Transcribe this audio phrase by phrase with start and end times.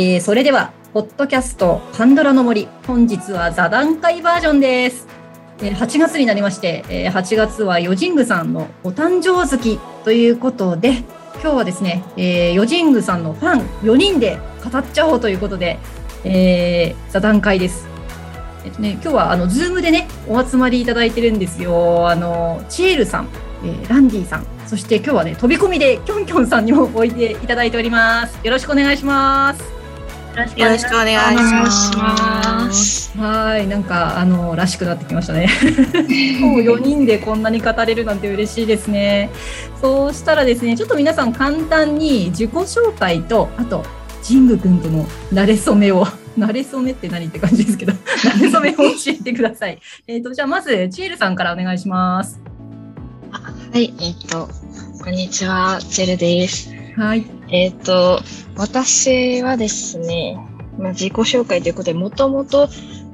[0.00, 5.08] えー、それでは、ポッドキャストパンドラの森、本日は座談会バージョンです。
[5.60, 10.98] え、8月になりまして、え、8月はヨジングさんのお誕生月ということで、
[11.42, 15.80] 今日はですね、えー、ヨジングさんのファン4人で語っちゃおうということで、
[16.22, 17.88] えー、座談会です。
[18.64, 22.08] えっとね、今日はあの、ズームでね、お集まりいただいてるんですよ。
[22.08, 23.28] あの、チエルさん、
[23.64, 28.38] えー、ランディさん、そして今日はね、飛び込みでキョンキョンさんにもおいていただいております。
[28.44, 29.77] よろしくお願いします。
[30.38, 33.18] よろしくお願いします。
[33.18, 35.48] はい、なんかあのらしくなってきましたね。
[36.40, 39.30] もう4人でこんなに語れるなんて嬉しいですね。
[39.80, 43.84] そうしたらですね、ちょっと皆さん簡単に自己紹介とあと
[44.22, 46.06] ジング君との馴れ初めを。
[46.38, 47.92] 馴れ初めって何って感じですけど、
[48.22, 49.80] 馴れ初めを教えてください。
[50.06, 52.40] えっ、と、じゃあまず、チエルさんからお願いします。
[53.32, 54.48] はい、えっ、ー、と、
[55.02, 56.70] こんにちは、チェルです。
[56.96, 57.37] はい。
[57.50, 58.20] えっ、ー、と、
[58.56, 60.38] 私はですね、
[60.78, 62.68] まあ、自己紹介ということで、もともと、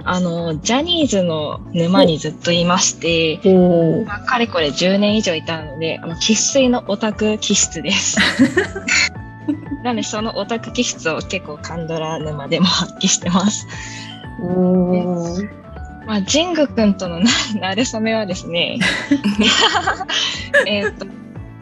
[0.06, 3.40] あの、ジャニーズの沼にずっといまして、
[4.04, 8.18] まあ、かれこれ10年以上いたので、あの生粋のオタク気質です。
[9.82, 13.66] なので、そのオタク気質を結構カンドラ沼でも発揮してます。
[14.42, 15.38] お
[16.06, 17.20] まあ、ジング君との
[17.60, 18.78] な れ初めはですね、
[20.66, 21.06] えっと、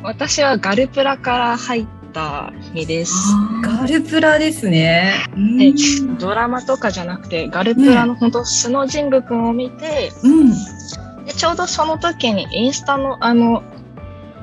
[0.02, 3.14] 私はガルプラから入った身です。
[3.62, 5.14] ガルプラですね。
[6.18, 10.50] ドラマとかじゃなくて、ガルプラの本当素のジング君を見て、うん、
[11.24, 13.62] でちょうどその時にインスタのあの、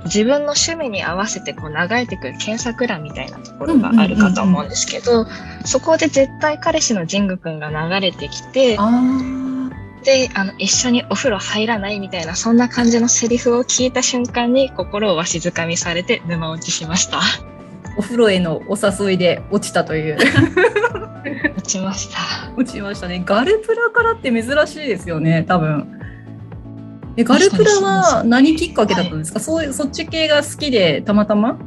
[0.06, 5.26] 自分の趣味に合わせてこう流れてくる検索欄みたいなところがあるかと思うんですけど、
[5.66, 8.78] そこで絶対彼氏のジング君が流れてきて、
[10.04, 17.22] で、あの、一緒にお風呂入らないみたいな、そんな感じのセリフを聞いた瞬間に心をわしづかみされて沼落ちしました。
[18.00, 20.18] お風呂へのお誘いで落ちたという。
[21.58, 22.50] 落ちました。
[22.56, 23.22] 落ちましたね。
[23.26, 26.00] ガルプラからって珍しいですよね、多分。
[27.18, 31.60] え、ガルプラは何きっかけだったんですか、はい、そういう、そっち系が好きで、たまたま？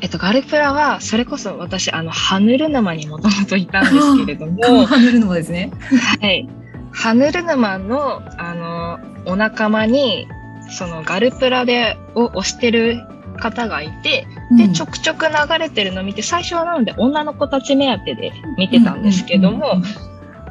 [0.00, 4.86] えっと、ガルプラは、それこそ私、あの、ハヌル沼にもともといたんですけれども。
[4.86, 5.72] ハヌル沼ですね。
[6.20, 6.48] はい。
[6.92, 10.28] ハヌル沼の、あの、お仲間に、
[10.70, 13.04] そのガルプラでを推してる
[13.40, 19.82] 方がいて、で、ちょくちょく流れてるのを見て、最初はなので女の子たち目当てで見てたんですけども、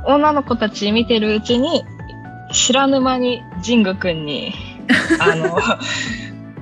[0.05, 1.85] 女の子たち見てるうちに、
[2.51, 4.53] 知らぬ間にジング君に、
[5.21, 5.57] あの、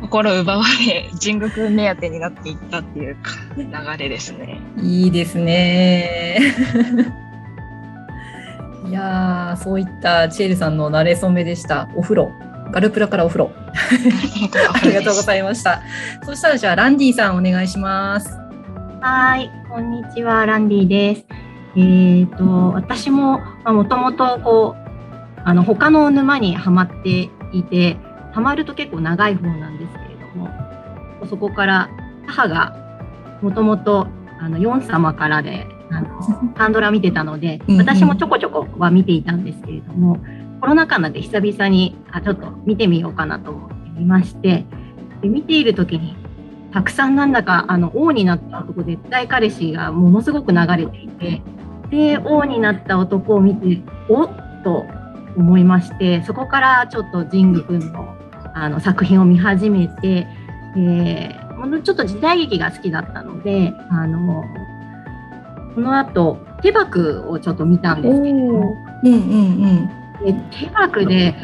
[0.01, 3.17] 心奪われ、ジング君目当てになっていったっていう
[3.57, 3.65] 流
[3.97, 4.59] れですね。
[4.77, 6.39] いいですね。
[8.87, 11.89] いやそういったチエルさんの慣れ初めでした。
[11.95, 12.31] お風呂。
[12.71, 13.51] ガルプラからお風呂。
[14.73, 15.81] ありがとうございました。
[16.23, 18.37] そしたらじゃあランディさんお願いします。
[19.01, 21.25] はい、こんにちは、ランディです。
[21.75, 27.97] えっ、ー、と、私も、まあ、もともとこう、あの、他の沼にはまっていて、
[28.33, 30.49] はまると結構長い方なんですけれども、
[31.27, 31.89] そこから
[32.25, 32.75] 母が
[33.41, 34.07] もともと、
[34.39, 36.07] あの、ヨン様からで、あの、
[36.57, 40.17] ハンドラ見てたので、私もちょこちょこは見ていたんですけれども、
[40.59, 44.65] コロナ禍なんで久々に、あ、ちょっと見てみようかなと思ってみまして、
[45.21, 46.15] で見ている時に、
[46.71, 51.41] たくさんなんだか、あの、王になった男、絶対彼氏がものすごく流れていて、
[51.89, 54.85] で、王になった男を見て、おっと
[55.37, 58.15] 思いまして、そこからちょっと神宮君の
[58.53, 60.27] あの作品を見始めて、
[60.75, 64.43] えー、ちょっと時代劇が好きだったので、あの、
[65.75, 69.89] その後、手箱をちょっと見たんですけれども、うんうんうん、
[70.23, 71.35] で手箱で、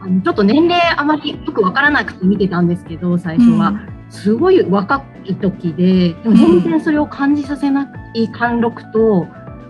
[0.00, 3.68] あのちょっと年齢あまりよくわからなくて見てたんですけど、最初は。
[3.68, 9.26] うん、すごい若い時で、でも全然それを感じさせない貫禄と、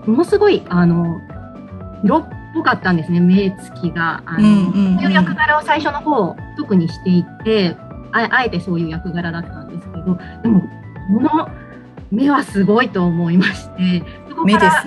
[0.06, 1.20] ものすごい、あの、
[2.04, 4.22] 色っぽかったんですね、目つきが。
[4.26, 7.76] あの、うんうんいう役柄を最初の方、特にしていて
[8.12, 11.48] あ、あえてそういう役柄だったんですけど、でも、この、
[12.10, 14.84] 目はすごいと思いまして、そこから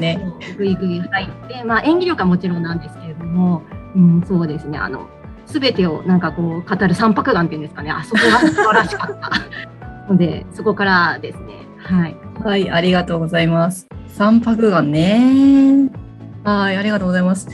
[0.57, 3.63] ぐいぐい入って、まあ、演技力はもちろんなんですけれども、
[3.95, 5.07] うん、そうですね、あの、
[5.45, 9.31] すべてをなんかこう語る三白眼っていうんですかね、あそこが素晴らしかった
[10.11, 12.15] ので、そこからですね、はい。
[12.43, 13.87] はい、ありがとうございます。
[14.07, 15.89] 三白眼ね。
[16.43, 17.47] はい、ありがとうございます。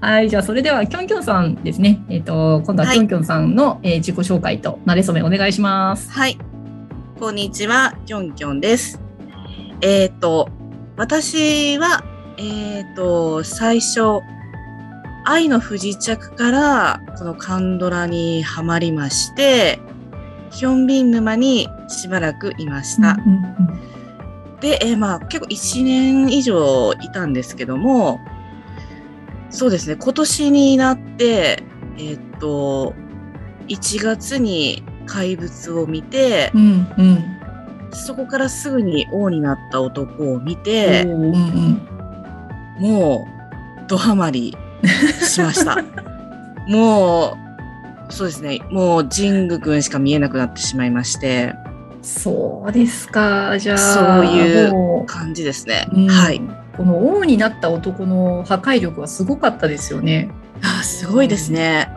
[0.00, 2.04] はい、じゃあそれではキョンキョンさんですね。
[2.08, 6.10] えっ、ー、と今度はキョンキョンさんの、はい、えー、自己紹介となれそめお願いします。
[6.10, 6.38] はい、
[7.18, 9.00] こんにちは、キョンキョンです。
[9.80, 10.48] えっ、ー、と、
[10.96, 12.04] 私は、
[12.36, 14.20] えっ、ー、と、最初、
[15.24, 19.80] 愛の不時着から、このカンドラにはまりまして、
[20.50, 23.18] ヒョンビン沼にしばらくいました。
[24.60, 28.20] で、えー、まあ結構1年以上いたんですけども、
[29.50, 31.62] そうですね、今年になって、
[31.96, 32.94] えー、っと、
[33.68, 36.62] 1月に怪物を見て、うん
[36.98, 37.24] うん、
[37.92, 41.88] そこからすぐに王になった男を見て、うんうん、
[42.80, 43.28] も
[43.82, 44.56] う、ドハマり
[44.86, 45.78] しました。
[46.68, 47.36] も
[48.08, 51.54] う、そうですね、もう神宮君しか見えなくなってしまいまして。
[52.02, 53.78] そうですか、じゃあ。
[53.78, 55.88] そういう感じですね。
[55.92, 56.40] うん、はい。
[56.76, 60.30] この王になった男の破壊力はすごかったですよね。
[60.62, 61.88] あすごいですね。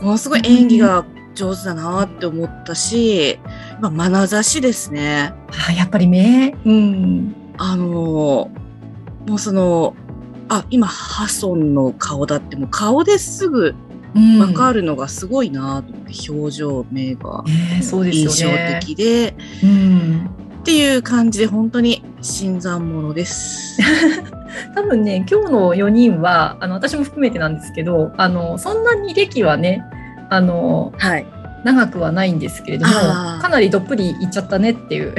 [0.00, 1.04] ものすごい演技が
[1.34, 3.38] 上手だなって思ったし、
[3.80, 5.32] まあ、眼差しですね。
[5.68, 7.34] あやっぱり目うん。
[7.58, 8.50] あの、
[9.26, 9.94] もうその、
[10.50, 13.74] あ、今、ハソンの顔だって、もう顔ですぐ
[14.40, 18.48] わかるのがすごいなと思って、うん、表情、目が印象
[18.80, 20.30] 的で、うん、
[20.60, 23.80] っていう感じで本当に新参者です。
[24.74, 29.84] 多分ね今日の4人はあの私も含めてなんですけどあのそんなに歴はね
[30.28, 31.26] あの、はい、
[31.64, 35.14] 長くはないんですけれどもかなりどっぷりいっちゃったねっていう。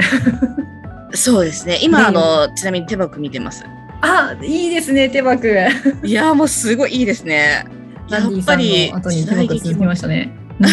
[1.14, 1.78] そうですね。
[1.82, 3.64] 今、ね、あのちなみに手箱見てます。
[4.02, 5.48] あいいですね手箱。
[6.04, 7.64] いやもうすごいいいですね。
[8.08, 10.30] やっぱり後に手箱続きましたね。
[10.60, 10.68] うん、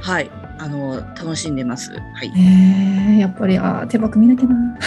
[0.00, 0.30] はい
[0.62, 1.90] あの楽しんでます。
[1.90, 2.32] はい。
[2.36, 4.78] えー、やっぱりあ手箱見なきゃな。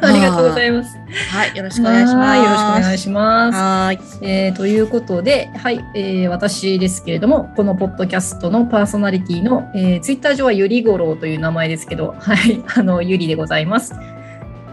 [0.08, 0.96] ありがとうございます。
[1.30, 2.38] はい、よろしくお願いします。
[2.38, 3.58] よろしくお願いします。
[3.58, 3.98] はい。
[4.22, 13.94] えー、ということで、はい、えー、私ですけれども、このポッドキャストのパーソナリティの、えー、ツイッター上はゆりごろうという名前ですけど、はい、あのゆりでございます。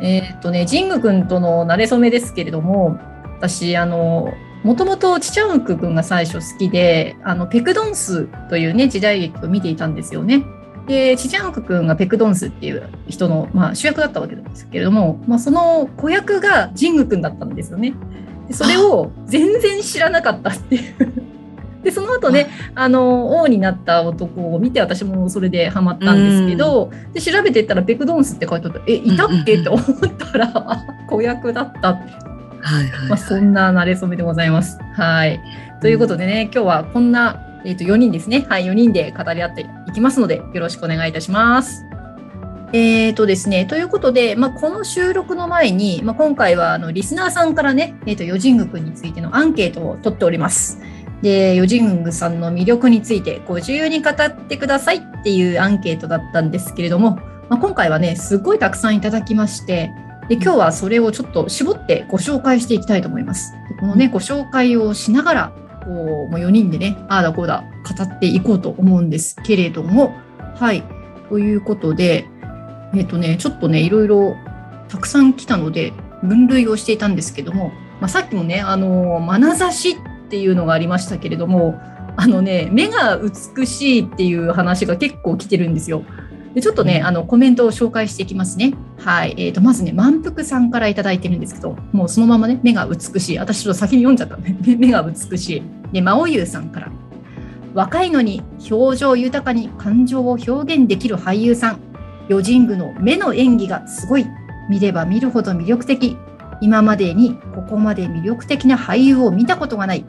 [0.02, 2.98] えー、っとね、ジング君との馴れ初めですけれども、
[3.38, 4.34] 私あの
[4.66, 10.44] もともとチチャンク君が最初好きで、あの、ペクドンスというね、時代劇を見ていたんですよね。
[10.88, 17.94] で、チチャンク君がペクドンスっていう人の、まあ、主役だったわけなんですけれども、まあ、その子役がジング君だったんですよね。
[18.50, 20.96] それを全然知らなかったっていう。
[21.86, 29.60] で、その後ね、あの、王になった男を見て、私もそれでハマったんですけど、で、調べていったら、ペクドンスって書いてあったえ、いたっけ？
[29.60, 29.84] って思っ
[30.34, 32.12] たら、 子役だったって。
[32.60, 34.80] はいはい、まあ、そんな慣れ初めでございます。
[34.96, 35.40] はい。
[35.80, 38.48] ということでね、今日はこんな、えー、と4人ですね。
[38.50, 41.86] はい、4人で語り合っていきますので、よろしくお願いいたします。
[42.74, 50.82] えーとですね、ということで、まあ、この収録の前に、まあ、今回はあのリスナーさんからね、えーと、ヨジング君についてのアンケートを取っております。
[51.26, 57.16] で、ヨジングさんの魅力についてご自由に語ってくださいっていうアンケートだったんですけれども、
[57.50, 59.90] まあ、今回はね、すごいたくさんいただきまして、
[60.30, 63.54] で今日はそれをちょっと絞ってご紹介していきたいと思います。
[63.70, 67.64] でこのね、ご紹介をしながら、こうもう4人でね、ああだこうだ
[67.98, 70.16] 語っていこうと思うんですけれども、
[70.54, 70.84] はい。
[71.30, 72.28] ということで、
[72.94, 74.38] えっ、ー、とね、ちょっとね、いろいろ
[74.90, 79.96] たくさん来たので、分類をしていたんですけども、まあ、さっきもね、あの、眼差しっ
[80.36, 81.80] ていうのがありましたけれども、
[82.18, 86.04] あのね、目が美しいっていう話が結構来てるんですよ。
[86.54, 88.74] でちょっとね、あのコメントを紹介していきますね。
[88.98, 89.36] はい。
[89.38, 93.38] えー、と、まずね、満腹さんから頂いてるんですけど、もうそのままね、目が美しい。
[93.38, 94.58] 私ちょっと先に読んじゃったね。
[94.78, 95.64] 目が美しい。
[95.94, 96.92] で、真央優さんから。
[97.74, 101.80] 若いのに表情豊かに感情を表現できる俳優さん。
[102.30, 104.26] 余神宮の目の演技がすごい。
[104.70, 106.18] 見れば見るほど魅力的。
[106.62, 110.06] 今までにここまで魅力的な俳優を見たことがない。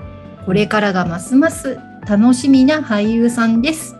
[0.46, 3.96] これからがますます楽しみな俳優さんです。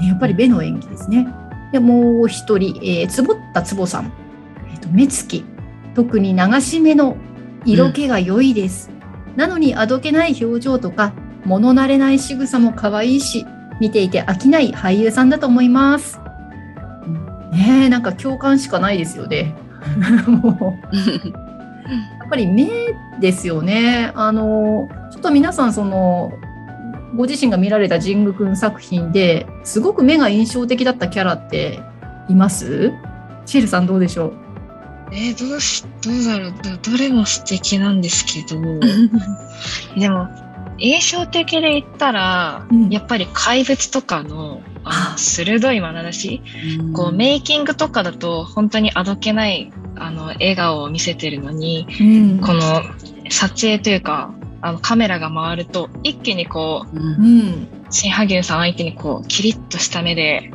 [0.00, 1.26] やっぱり目の演技ですね。
[1.72, 4.12] でもう一人、えー、つぼったつぼさん、
[4.70, 5.44] えーと、目つき。
[5.94, 7.16] 特に流し目の
[7.64, 8.90] 色気が良いです、
[9.32, 11.12] うん、なのにあどけない表情とか
[11.44, 13.44] 物慣れない仕草も可愛いし
[13.80, 16.20] 見ていて飽きない俳優さんだと思います、
[17.52, 19.54] ねえなんか共感しかないですよね。
[20.28, 20.96] もう。
[21.88, 22.68] やっぱり目
[23.20, 24.12] ですよね。
[24.14, 26.30] あのちょっと皆さんその
[27.16, 31.80] ご自身が見られた神宮君作品ですごく目が印象的だったキャラって
[32.28, 32.92] います？
[33.46, 34.32] シェルさんどうでしょう？
[35.10, 36.52] えー、どうし、どうだろう？
[36.82, 38.60] どれも素敵なんですけど、
[39.98, 40.28] でも、
[40.76, 46.42] 印象的で言ったら、うん、やっぱり怪物とかのあの鋭い眼差し、
[46.78, 52.04] うん、こうメイキングとかだと本当にあどけないあの笑顔を見せてるのに、う
[52.36, 52.60] ん、この
[53.28, 60.50] 撮影というかあのカメラが回ると一気にこう、うん、新羽生さん相手にこうキリッとした目で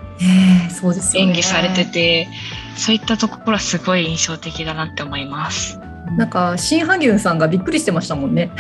[1.15, 2.27] 演技されてて、
[2.75, 5.79] そういったところはすごい印象的だなって思います。
[6.17, 8.51] なんか新羽生さんがびっくりしてましたもんね。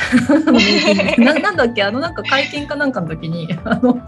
[1.19, 1.83] ななんだっけ？
[1.83, 3.99] あのなんか会見かなんかの時にあの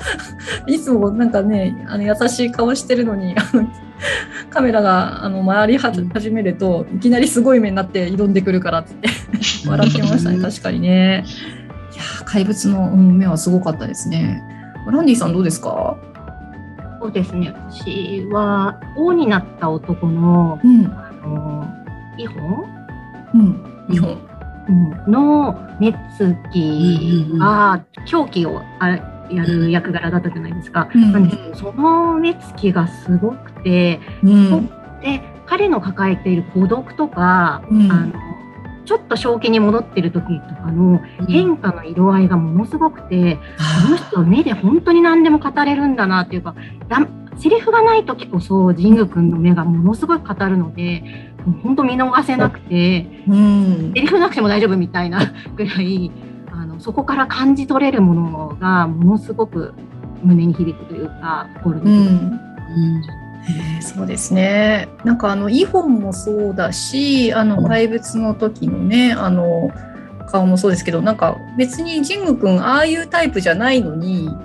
[0.68, 3.68] いつもなんかねあの優しい顔してるのにあの
[4.50, 8.96] カメラがあの回り始めるといきなりすごい目になって挑んでくるからって
[9.68, 11.24] 笑ってましたね確かにね。
[11.94, 14.42] いや怪物の目はすごかったですね。
[14.92, 15.98] ランディさんどうですか？
[17.02, 21.68] そうですね私は王になった男の、うん、あの
[22.18, 22.66] イホン、
[23.36, 24.20] うん、イホン、
[25.06, 28.62] うん、の目つきが狂気を
[29.30, 30.90] やる役柄だったじゃないですか。
[30.94, 34.68] うん、なんですけどその目つきがすごくて、うん、
[35.02, 38.14] で彼の抱えている孤独とか、うん、あの
[38.86, 46.56] ちょっと正気に戻ってる時とかの変化の色合いがものすごくて、この人目で本当に何でも語れるんだなっていうか
[46.88, 51.04] だセリフがない時こそ神宮君の目がものすごい語るので
[51.64, 55.20] 本当見逃せなくて、うん、セリフなくても大丈夫みたいな
[55.56, 56.12] ぐらい
[56.52, 59.74] あのそこから感じ取れるものがものすごく
[60.24, 61.98] 胸に響くというか心に、うん。
[61.98, 62.40] うん。
[63.48, 64.88] えー、そうですね。
[65.04, 69.70] なんかあのイホンもそうだしあの怪物の時のねあの
[70.32, 74.45] 顔もそうですけどなんか別に神宮君ああいうタイプじゃないのに、うん、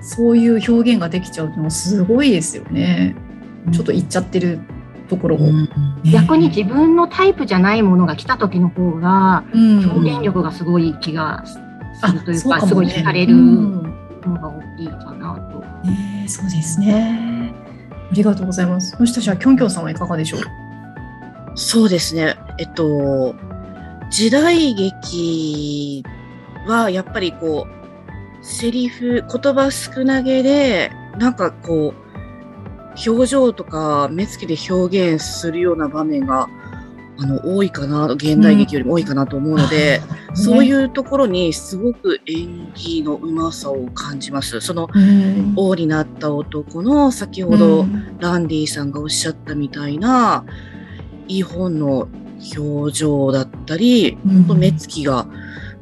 [0.00, 3.16] そういう表現ができちゃうのもすごいですよね。
[3.72, 4.60] ちょっと言っちゃってる
[5.08, 5.68] ところを、うん、
[6.04, 11.58] 逆に自分のタイプじゃないものが来た時の方が表現力がすごい気がす
[12.12, 13.82] るというか,、すごい惹かれるの
[14.22, 15.64] が大きいかなと。
[15.84, 17.52] えー、そうですね。
[17.90, 18.98] ありがとうございます。
[18.98, 20.40] もしかしたらきょんきょんさんはいかがでしょう？
[21.54, 22.36] そうですね。
[22.58, 23.34] えっと
[24.10, 26.04] 時代劇
[26.66, 27.77] はやっぱりこう
[28.42, 32.08] セリフ言葉少なげでなんかこう
[33.10, 36.48] 表情とか目つきで表現するような場面が
[37.20, 44.60] あの多いかな現代劇よりも多いかなと思うので、うん、そういうところにすごく演技のうまさを感じます。
[44.60, 47.86] その、うん、王になった男の先ほど、
[48.20, 50.44] ランディさんがおっしゃったみたいな、
[51.26, 52.08] いい本の
[52.56, 55.26] 表情だったり、うん、目つきが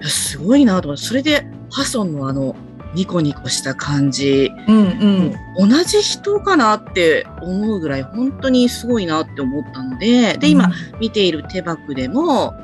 [0.01, 2.55] すごいなと思ってそれでハソンのあの
[2.95, 10.39] ニコニコした感じ、うんうん、同じ人かなって思うぐらい本当にすごいなって思ったので。
[10.39, 12.55] で今見ている手箱でも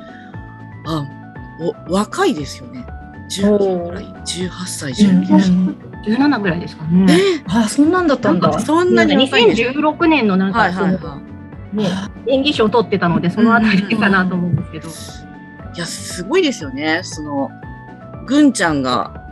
[0.85, 1.05] あ
[1.87, 2.85] お若いですよね。
[3.29, 4.05] 19ぐらい。
[4.05, 5.51] 18歳19歳。
[6.11, 7.13] 17ぐらいですかね。
[7.13, 7.37] え？
[7.37, 8.59] ー、あそんなんだったんだ。
[8.59, 11.21] そんなに2016年のなんか、はいはいは
[11.73, 11.87] い、ね、
[12.27, 14.89] 演技賞を取ってたのでそのあたりかなと思うんですけど。
[15.75, 17.01] いやすごいですよね。
[17.03, 17.49] その
[18.25, 19.23] ぐんちゃんが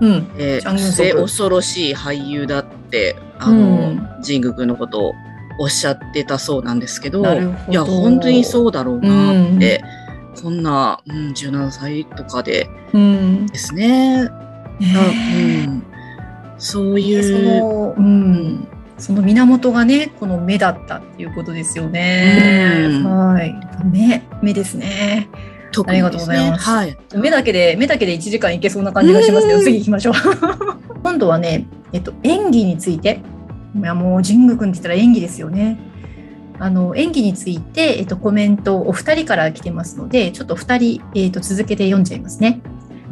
[0.00, 5.14] うん、えー、恐ろしい俳優だってあの、うん、神宮君のことを
[5.60, 9.82] おっしゃってたそうなんですけどいや本当にそうだろうなって、
[10.36, 14.28] うん、こんな、うん、17歳とかでですね。
[14.80, 15.82] うん、
[16.56, 22.88] そういうその、うん、その源がねこの目だったっていうことですよね。
[23.04, 23.54] はい。
[23.84, 25.28] 目目ですね。
[25.86, 26.64] ありがとうございます。
[26.68, 30.14] はい、目だけで、目だけで1時間いけそうな感じがしますけど、次行きましょう。
[31.02, 33.20] 今度はね、えっと、演技について。
[33.76, 35.78] いや、もう、神宮君って言ったら演技ですよね。
[36.58, 42.60] あの、演技について、えっと、コメントお二人から来てますので、ちょっと二人、えっと、続けて読んじゃいますね。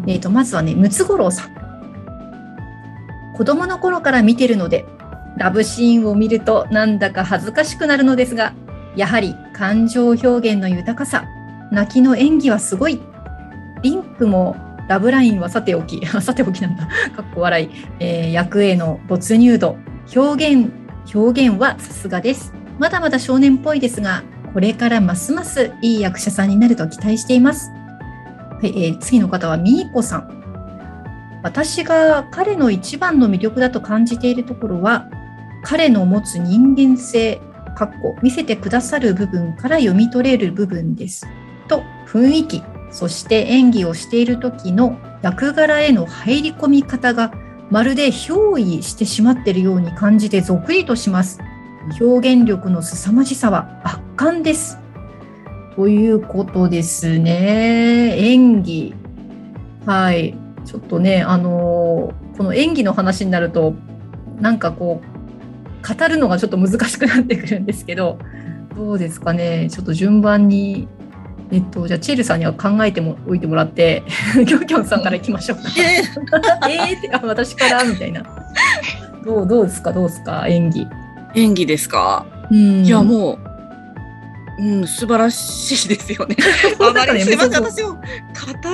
[0.06, 1.56] えっと、まずはね、ムツゴロウさん。
[3.36, 4.84] 子供の頃から見てるので、
[5.36, 8.54] ラブシーンを見るとなんだか恥ずかしくなるのですが、
[8.96, 11.26] やはり感情表現の豊かさ、
[11.70, 13.00] 泣きの演技はすごい。
[13.82, 14.56] リンクも
[14.88, 17.70] ラブラインはさておき、 さておきなんだ、 かっこ笑い、
[18.00, 19.76] えー、役への没入度、
[20.14, 20.70] 表現、
[21.14, 22.52] 表現はさすがです。
[22.78, 27.70] まだまだ少年っぽいですが、これからますますいい役者さんになると期待しています。
[27.70, 30.36] はい、えー、次の方はみーこさん。
[31.42, 35.08] 私が彼の一番の魅力だと感じているところは、
[35.62, 37.40] 彼の持つ人間性、
[37.76, 41.26] かっこ見せてくださる部分から読み取れる部分です。
[42.06, 47.32] 雰囲気そして演技をしている時の役柄への入り込み方が
[47.70, 51.40] まるで憑依してしまっているように感じてゾクリとします。
[52.00, 54.78] 表現力の凄まじさは圧巻です。
[55.74, 58.16] ということですね。
[58.18, 58.94] 演技。
[59.84, 60.36] はい。
[60.64, 63.74] ちょっとね、あのー、この演技の話になると、
[64.40, 68.18] なんかこう、語るのがちょっと難しくなってくるんですけど、
[68.76, 69.68] どうですかね。
[69.70, 70.88] ちょっと順番に
[71.52, 74.02] えっと、じゃあチェルさんには考えてもおいてもらって
[74.34, 75.70] キョンキョンさんからいきましょうか。
[76.68, 78.22] えー、 ってあ私からみたいな。
[79.24, 79.92] どうどうですか？
[79.92, 80.46] どうですか？
[80.48, 80.86] 演技。
[81.34, 82.26] 演技ですか？
[82.50, 83.38] うん、いやも
[84.58, 86.36] う、うん、素晴らしいですよね。
[86.80, 88.00] あまりすみません私も語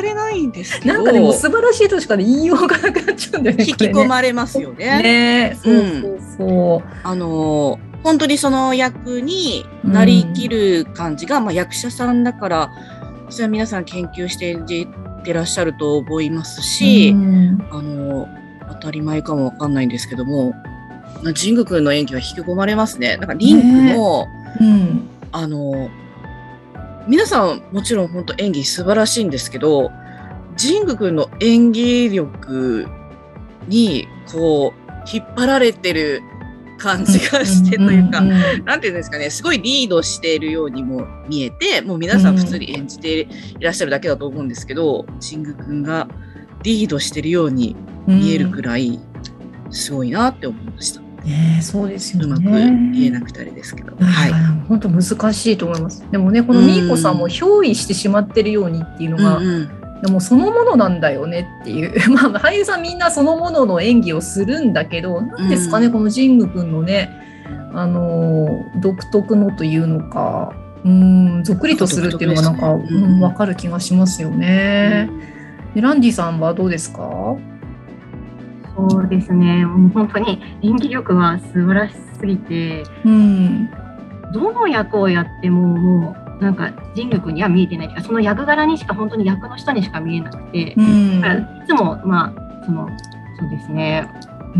[0.02, 0.94] れないんですけど。
[0.94, 3.64] なんかでも素晴らしいとしか、ね、言いようがなくなっちゃうんだよね。
[3.68, 5.02] 引き込まれますよね。
[5.02, 6.88] ね、そうそうそう。
[7.02, 12.72] あの本当にその役になりきる感じが、うん、まあ、役者さんだから
[13.28, 14.88] それは皆さん研究して演じ
[15.24, 18.28] てらっしゃると思いますし、うん、あの
[18.68, 20.52] 当たり前かもわかんないんですけども
[21.22, 23.16] 神宮君の演技は引き込まれますね。
[23.16, 23.66] なんかリンク
[23.96, 24.28] も、ね
[24.60, 25.88] うん、あの
[27.06, 29.90] 皆さんもちろん本当演技素晴らしいんですけど
[30.60, 32.86] 神宮君の演技力
[33.68, 34.82] にこう
[35.12, 36.22] 引っ張られてる
[36.82, 43.28] 感じがしてというか、なんていうんですかね、すごいリードしているようにも見えて、もう皆さん普通に演じてい
[43.60, 46.08] らっしゃるだけだと思うんですけど、神宮君が
[46.64, 47.76] リードしてるように
[48.08, 48.98] 見えるくらい、
[49.70, 51.00] すごいなって思いました。
[51.24, 52.26] ね、そうですよね。
[52.26, 53.94] うまく言えなくてあれですけど。
[53.96, 54.32] はい。
[54.66, 56.04] 本当難しいと思います。
[56.10, 61.94] でもね、このミーコさんも憑依してしまってるようにっていうのが、うんうんでもそのものなんだよねっていう。
[62.10, 67.10] まあ俳優さんみんなそのものの演技をするんだけど何ですかね、うん、この神宮君のね
[67.72, 68.48] あの
[68.80, 70.52] 独特のというのか。
[70.84, 75.08] うんぞっくりとするっていうのがなんか、ね、うん、分かる気がしますよね。
[75.76, 77.36] うん、ランディさんはどうですか？
[78.76, 79.64] そうですね。
[79.64, 83.70] もう本当に演技力は素晴らしすぎて、うん、
[84.32, 92.88] どの役をやってももうなんか神宮君には見えてないというかその役柄にしか本当に役の人にしか見えなくて、うん、だからいつもまあその
[93.38, 94.10] そうですね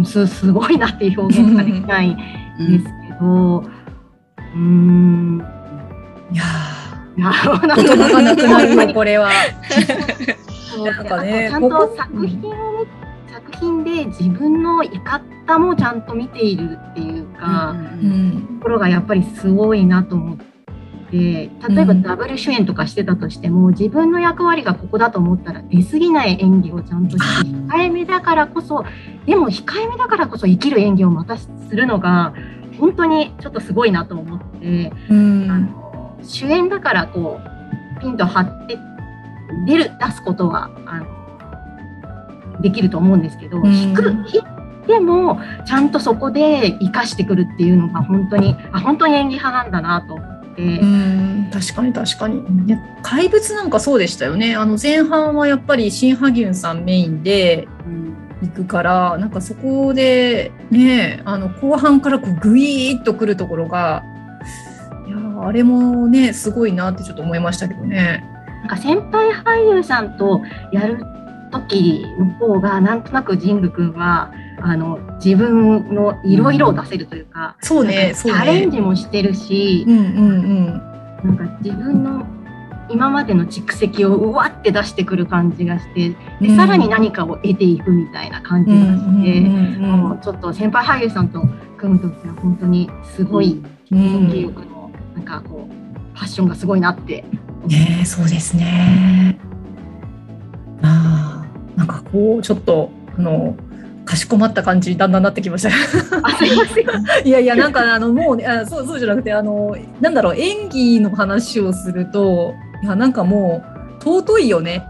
[0.05, 3.65] すすごいなっていう表現ができないんですけど
[4.55, 5.45] うん。
[6.31, 6.45] いや
[7.17, 7.67] 言葉が
[8.23, 9.31] なくなるよこれは。
[10.85, 12.87] なんかね、ちゃんと作品を
[13.31, 20.52] 作品で自分の生かったもちゃんと見ているっていうか、うん、ところがやっぱりすごいなと思って。
[21.13, 21.51] 例
[21.83, 28.85] えばダブル主演とかしてたとしても、自分の役割がここだと思ったら出過ぎない演技をちゃんとして控えめだからこそ
[29.27, 32.33] でも控えめだからこそ生きる演技をまたするのが
[32.79, 37.41] 本当にちょっとすごいなと思って、うん、あの主演だからこ
[37.99, 38.79] うピンと張って
[39.67, 44.43] 出る出すことはあのできると思うんですけど、うん、引く引
[44.87, 51.51] でもちゃんとそこで生かしてくるっていうのが本当にあ本当に演技派なんだなとてうん。
[51.53, 52.43] 確かに確かに。
[53.03, 54.57] 怪物なんかそうでしたよね。
[54.57, 57.69] あの前半はやっぱり新羽生さんメインで
[58.43, 64.03] 行くから、うん、なんかそこでねあの後半からこうグイーッとくるところが
[65.07, 68.25] いやあれもねすごいなってちょっと思いましたけどね。
[68.61, 70.41] なんか先輩俳優さんと
[70.73, 71.05] やる
[71.51, 78.15] 時の方がなんとなく神宮君はあの自分の色々を出せるというか、うん、そうね。
[78.15, 80.67] チャレンジもしてるし、うんうんうん、
[81.25, 82.27] なんか自分の
[82.91, 86.11] 今までの蓄積をうわって出してくる感じがして
[86.41, 89.41] で、うん、さらに何かを得ていくみたいな感じがして、
[89.81, 91.43] もうちょっと先輩俳優さんと
[91.79, 97.25] 組む時は本当にすごい演技力のなんかこうパッションがすごいなって。
[97.67, 99.39] ねそうですね。
[100.83, 103.57] あなんかこうちょっとあの
[104.13, 105.71] かしこまった感じだんだんなってきました。
[107.25, 113.65] いやいやなんかあのもう、ね、あそうそうじゃなくてあのなんだろう演技の話をするといやなんかも
[114.01, 114.87] う尊いよね。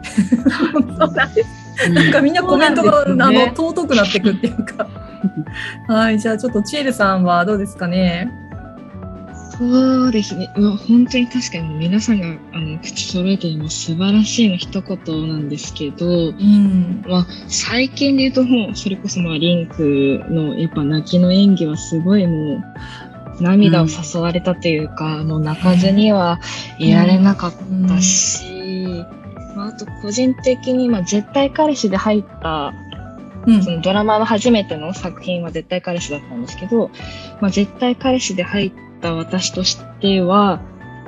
[1.88, 4.88] なんかみんなコメントが、ね、あの尊くなっていくっていうか。
[5.86, 8.41] はいじゃあちょっとチエルさんはどうですかね。
[9.62, 10.52] そうですね。
[10.56, 26.40] まあ、本当に確かに皆さんがあの口揃えてるの素晴らしいの一言なんですけど、うん、まあ、最近で言うともうそれこそまあリンクのやっぱ泣きの演技はすごいもう涙を誘われたというか、うん、もう泣かずには
[26.78, 27.52] いられなかっ
[27.88, 32.74] たし、うん、まあ、あと個人的にまあ絶対彼氏で入った
[33.62, 36.90] そのドラマの初めての作品は絶対彼氏だったんですけど、
[37.40, 38.72] まあ、絶対彼氏で入っ
[39.02, 40.60] た私としては、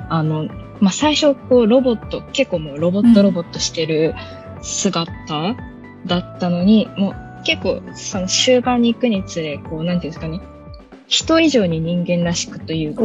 [0.09, 0.47] あの、
[0.79, 4.13] まあ、最初、こう、ロボット、結構もうロボットロボットしてる
[4.61, 5.11] 姿
[6.05, 10.41] だったのに、うん、もう結構、その終盤に行くにつれ、こう、なんていうんですかね、
[11.07, 13.03] 人以上に人間らしくというか、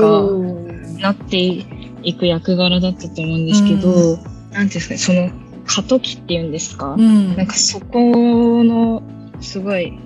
[1.00, 1.38] なって
[2.02, 5.30] いく役柄だったと思うんですけど、うん、なんていうんですかね、その、
[5.66, 9.02] 過渡期っていうんですか、うん、なんかそこの、
[9.40, 9.98] すごい、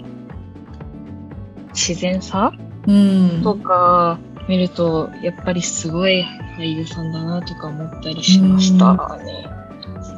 [1.72, 2.52] 自然さ、
[2.86, 6.24] うん、とか、見ると、やっぱりすごい
[6.58, 9.48] 俳優さんだなとか思ったりしましたね。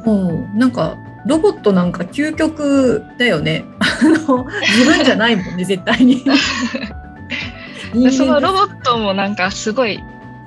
[0.05, 3.65] うん、なんかロボットなんか究極だよね。
[3.79, 6.23] あの自分じゃないもんね 絶対に。
[8.11, 9.99] そのロボットもなんかすごい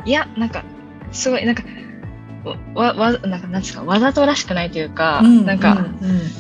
[0.05, 0.63] いやなんか
[1.11, 1.63] すごいなんか
[2.75, 5.87] わわなんかなんですかわざとらしくないというか、うん、なんか、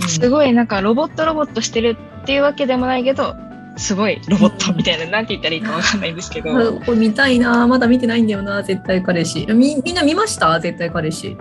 [0.08, 3.34] すごいなんかロボットロボットしてるっていうわけでもないけど
[3.76, 6.80] すごいロボットみたいな、なんて言ったらいいかわかんないんですけど。
[6.80, 7.66] これ見たいな。
[7.66, 9.46] まだ見てないんだよな、絶対彼氏。
[9.46, 10.60] みみんな見ました？
[10.60, 11.36] 絶対彼氏。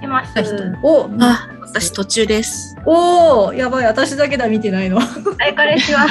[0.00, 0.42] 見ました。
[0.82, 2.76] おあ、私途中です。
[2.84, 3.86] おおやばい。
[3.86, 4.98] 私だけだ、見てないの。
[5.38, 6.06] 大彼氏は？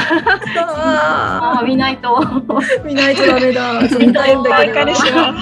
[0.55, 2.07] ああ見ないと。
[2.07, 3.81] ー見ないとダメだ。
[3.81, 4.73] 見たいんだけど。
[4.73, 5.35] 彼氏は。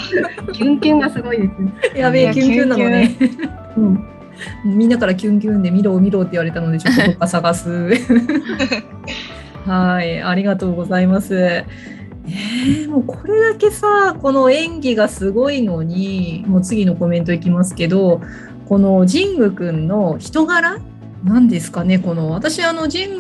[0.51, 1.99] キュンキュンがすごいですね。
[1.99, 3.15] やべえ、キュンキュンなのね。
[3.77, 4.05] うん。
[4.65, 7.91] みんなからキュンキュンで見ろ見ろって言われたので、ちょっとどっか探す。
[9.65, 11.35] はい、ありがとうございます。
[11.35, 18.21] えー、もうこれだけさ、この演技がすごいのに、もう次のコメントいきますけど、
[18.67, 20.79] この神宮くんの人柄？
[21.23, 23.19] なんですかね、この私、あの神宮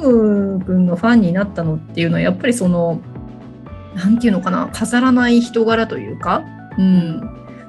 [0.65, 3.01] くんのファンになったのっていうのは、やっぱりその、
[3.93, 6.45] なんていうのかな、飾らない人柄というか、
[6.77, 7.21] うん、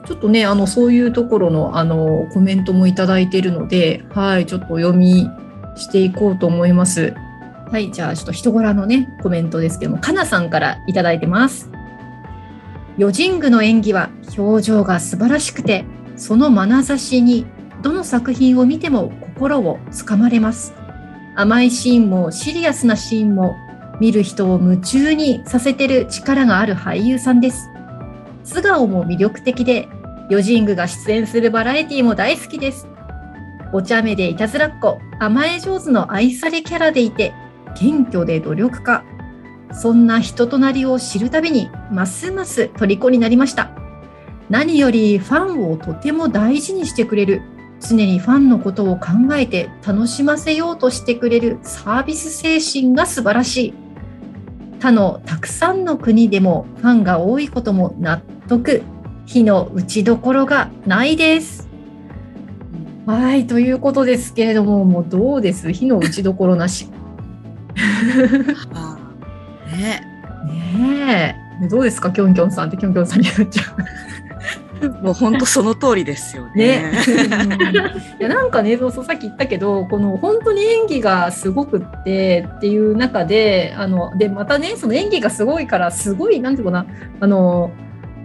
[0.07, 5.29] ちょっとね、あの、そういうところの、あの、コメントもいただいてるので、はい、ちょっとお読み
[5.75, 7.13] していこうと思います。
[7.71, 11.71] はい、じゃあ、ちょっと人柄のね、コメントですけども、かなさんからいただいてます。
[12.99, 15.85] 余神宮の演技は表情が素晴らしくて、
[16.17, 17.47] その眼差しに
[17.81, 20.75] どの作品を見ても心をつかまれます。
[21.37, 23.57] 甘いシーンもシリアスなシーンも
[24.01, 27.71] 見る人を夢中にさせてる力がある俳優さんです。
[28.43, 29.89] 素顔も魅力的で、
[30.29, 32.89] 余神宮が出演するバラエティも大好きです。
[33.73, 37.33] お茶目でいたずらっ子、甘え上手の愛されキャラでいて、
[37.77, 39.05] 謙虚で努力家。
[39.73, 43.71] そんな人となりを知るたびに、ますます虜になりました。
[44.49, 47.43] 何よりファンをとても大事にしてくれる、
[47.81, 53.75] 常にファンのことを考えて楽しませようとしてくれるサービス精神が素晴らしい。
[54.81, 58.83] 他のたくさんの国でもファンが多いことも納得。
[59.27, 61.69] 火の打ちどころがないです。
[63.07, 65.73] はい、ということですけれども、もうどうです？
[65.73, 66.89] 火の打ちどころなし。
[68.75, 69.77] あー。
[69.77, 70.07] ね
[70.47, 71.69] ねえ。
[71.69, 73.77] どうですか、きょんきょんさんってきょんきょんさんに言っちゃう。
[75.03, 76.55] もう本当その通りですよね。
[76.55, 76.93] ね。
[78.19, 86.87] いやなんかねそうさっき言ったけどこの本当に演技がすごくってっていう中であのでまたねその演技がすごいからすごいなんていうかな
[87.21, 87.73] あの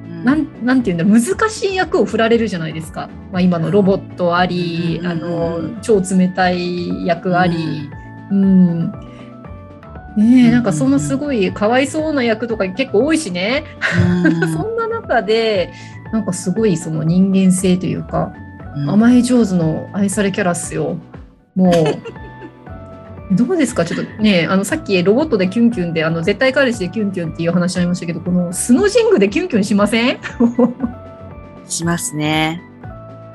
[0.09, 0.23] うん。
[0.23, 7.89] なんなんていうんだ難しい役を振られるじゃないですか、まあ、今のロボットあり、うんあの超冷たい役あり、
[8.31, 9.04] うん
[10.17, 13.63] ねえなんかそのすごいかわいそうな役とか結構多いしね、
[14.23, 14.33] うん。
[14.53, 15.71] そんな中で
[16.13, 18.31] なんかすごいその人間性というか
[18.75, 18.89] うん。
[18.89, 20.97] 甘え上手の愛されキャラっすよ。
[21.55, 21.73] もう。
[23.35, 23.85] どうですか？
[23.85, 30.17] ちょっとねあのさっきロボットでキュンキュンであの絶対彼氏でキュンキュンっていう話ありましたけどこのスノージングでキュンキュンしません？
[31.67, 32.61] しますね。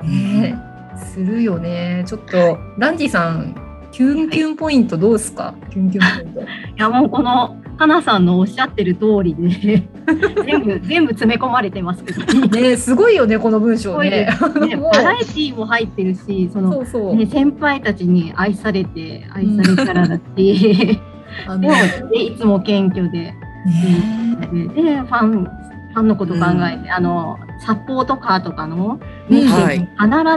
[0.03, 0.55] ね
[0.97, 1.05] え。
[1.13, 2.03] するよね。
[2.05, 3.53] ちょっとランディさん
[3.91, 5.53] キュンキュンポイントどうですか？
[5.69, 6.41] キュンキュンポイント。
[6.43, 6.45] い
[6.77, 9.83] やもうこの花さんのおっしゃってる通りで
[10.45, 12.47] 全部全部詰め込まれてますけど。
[12.47, 12.77] ね。
[12.77, 14.29] すごいよねこの文章ね。
[14.37, 14.75] す ね。
[14.75, 14.91] もう。
[14.91, 17.15] バラエティーも入ってるし、そのそうそう。
[17.15, 20.99] ね、先輩たちに愛されて愛されキャラだし、
[21.47, 21.61] あの。
[22.11, 23.35] でいつも謙虚で、ね
[24.75, 25.43] ででファン
[25.93, 26.39] ファンのこと考
[26.71, 28.99] えて、あのサポートカーとかの
[29.29, 29.37] うん。
[29.39, 29.49] 必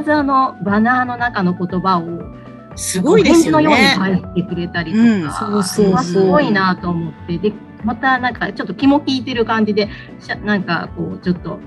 [0.05, 2.03] ずあのバナーの中の言葉を
[2.77, 3.97] すごいですよお返事ね。
[3.99, 5.63] のように返してくれたりとか、うん。
[5.65, 7.39] そうそうすごいなと思って。
[7.39, 7.53] で
[7.85, 9.89] またなんかちょっと気も利いてる感じで
[10.45, 11.59] なんかこうちょっと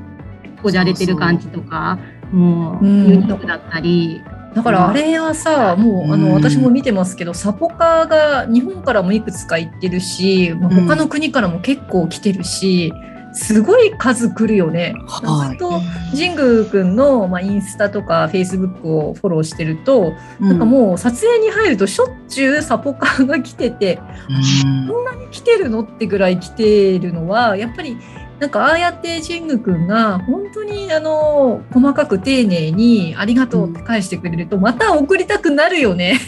[0.63, 1.99] こじゃれてる感じとか
[2.31, 2.87] もうう。
[2.87, 4.23] んユニークだったり、
[4.55, 10.87] だからあれはさ、もうあのうん私も見てますけど、サポカーが日本からもいくつか行ってるし、まあうん。
[10.87, 12.91] 他の国からも結構来てるし、
[13.37, 14.93] すごい数来るよね。
[15.07, 27.97] はいずっと神宮くんの、まあ、インスタとかフェイスブックをフォローしてると、なんかもう撮影に入るとしょっちゅうサポカーが来てて、うんこんなに来てるのってぐらい来てるのは、やっぱり
[28.39, 36.19] なんかああやって神宮くんが本当にあの細かく丁寧にありがとうって返してくれると、また送りたくなるよね。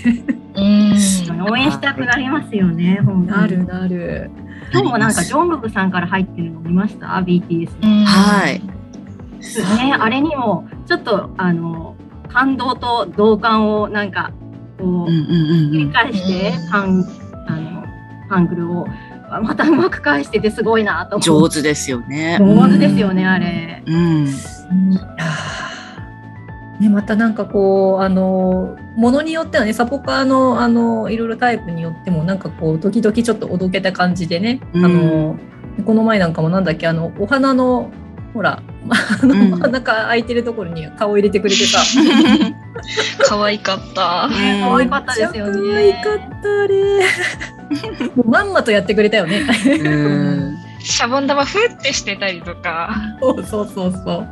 [0.55, 0.93] うん。
[1.49, 4.31] 応援したくなりますよね、本当になるなる。
[4.71, 7.69] 今日もなんかジョングクさんから入ってるの見ました ?BTS。
[8.05, 8.61] はい。
[9.77, 11.95] ね、あれにもちょっとあの
[12.27, 14.31] 感動と同感をなんか
[14.77, 17.05] こう、うんうんうん繰り返して、うんハン
[17.47, 17.83] あの
[18.29, 18.85] ハングルを
[19.43, 21.49] またうまく返しててすごいなと思上う。
[21.49, 22.37] 手ですよね。
[22.39, 23.83] 上手ですよね、あれ。
[23.85, 24.27] うん。
[26.79, 35.39] ね、またなんかこうあのものによってはねサポカーのあのいろいろタイプによってもなんかこう時々ちょっとおどけた感じでね、うんあの
[35.85, 37.89] この前なんかもなんだっけあのお花の
[38.33, 38.61] ほら
[39.21, 41.79] あの、うんお花が開いてるところに顔入れてくれてさ
[43.27, 44.27] 可愛かった。
[44.29, 47.01] ね可愛かったですよね可愛かったあれ
[48.15, 49.45] もう まんまとやってくれたよね。
[50.79, 52.95] シャボン玉ふってしてたりとか。
[53.21, 54.27] そうそうそうそう。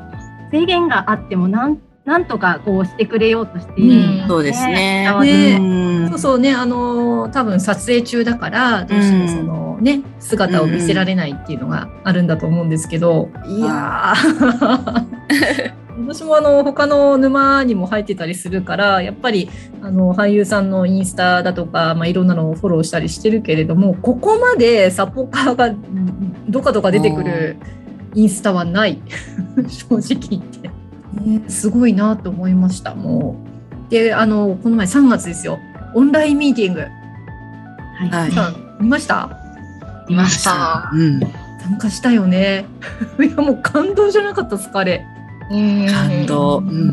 [0.51, 5.11] 制限があってもなんなんとかこうしてくれようとしている、ね、うん、そうですね。
[5.21, 14.13] ねそうそうね、あの多分撮影中だからどうしてもそのね、姿を見せられないっていうのがあるんだと思うんですけど、いや
[15.99, 19.49] 私もあの他の沼にも入ってたりするからやっぱり
[19.81, 25.75] あの俳優さんのインスタだとか、まあ、いろんなのをフォローしたりしてるけれどもここまでサポカーが
[26.47, 27.57] どかどか出てくる
[28.15, 29.01] インスタはない。
[29.67, 30.76] 正直言って。
[31.17, 33.35] ね、すごいなと思いましたも
[33.87, 33.91] う。
[33.91, 35.59] であのこの前3月ですよ。
[35.93, 36.81] オンラインミーティング。
[36.81, 36.87] は
[38.79, 39.29] い、見ました？
[40.09, 42.65] 見ました、うん、参加したよね。
[43.19, 45.05] いやもう感動じゃなかったですかあれ。
[45.49, 46.91] 感動、うん、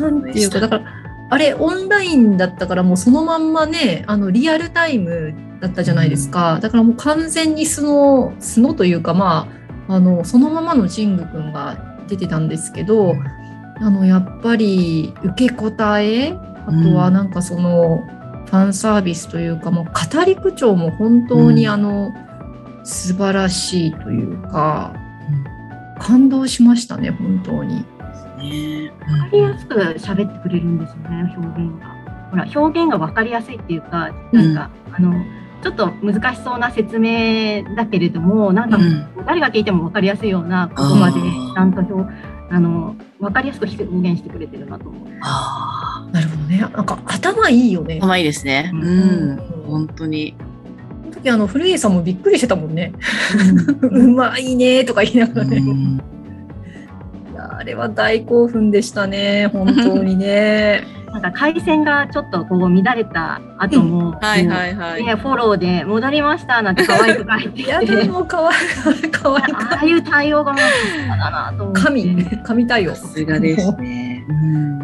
[0.00, 0.84] なんていうかだから
[1.30, 9.48] あれオンラインだったからもうそのまんまねあのリアルタイムだったじゃないですか、うん、だからもう完全に素の素のというかま
[9.88, 13.14] ああのそのままのジング君が出てたんですけど
[13.80, 16.32] あのやっぱり受け答え
[16.66, 18.02] あとはなんかその
[18.46, 22.14] ファンサービスというかもう語り口調も本当にあの、
[22.84, 24.94] 素晴らしいというか、
[25.98, 27.84] 感動しましたね本当に。
[28.36, 28.90] 分
[29.20, 31.94] かりやすく喋ってくれるんですよね表現が。
[32.30, 35.24] ほら表現が分かりやすいっていうかなんか、うん、あの
[35.64, 38.78] ちょっと難しそうな説明だけれどもなんか
[39.24, 42.12] 誰が聞いても分かりやすいような言葉でちゃんと表
[42.50, 45.08] あの分かりやすく表現してくれてるなと思う。
[45.22, 46.58] あなるほどね。
[46.58, 47.98] なんか頭いいよね。
[47.98, 48.70] 頭いいですね。
[48.74, 50.36] うん、うん、本当に。
[51.04, 52.92] その時あの古家さんもびっくりしてたもんね。
[53.80, 55.62] う まいねとか言いながらね。
[57.38, 59.46] あれは大興奮でしたね。
[59.46, 60.84] 本当にね。
[61.14, 67.62] なんか回線がちょっとこう乱れた後も、うん、はいはいはい、ね、フォローで戻りましたなんて可愛く書いてて。
[67.62, 70.62] いやでも可愛い可愛いああいう対応がもう
[71.08, 71.80] だなと思って。
[71.82, 72.96] 神神対応。
[72.96, 74.26] さすがですね。
[74.28, 74.74] うん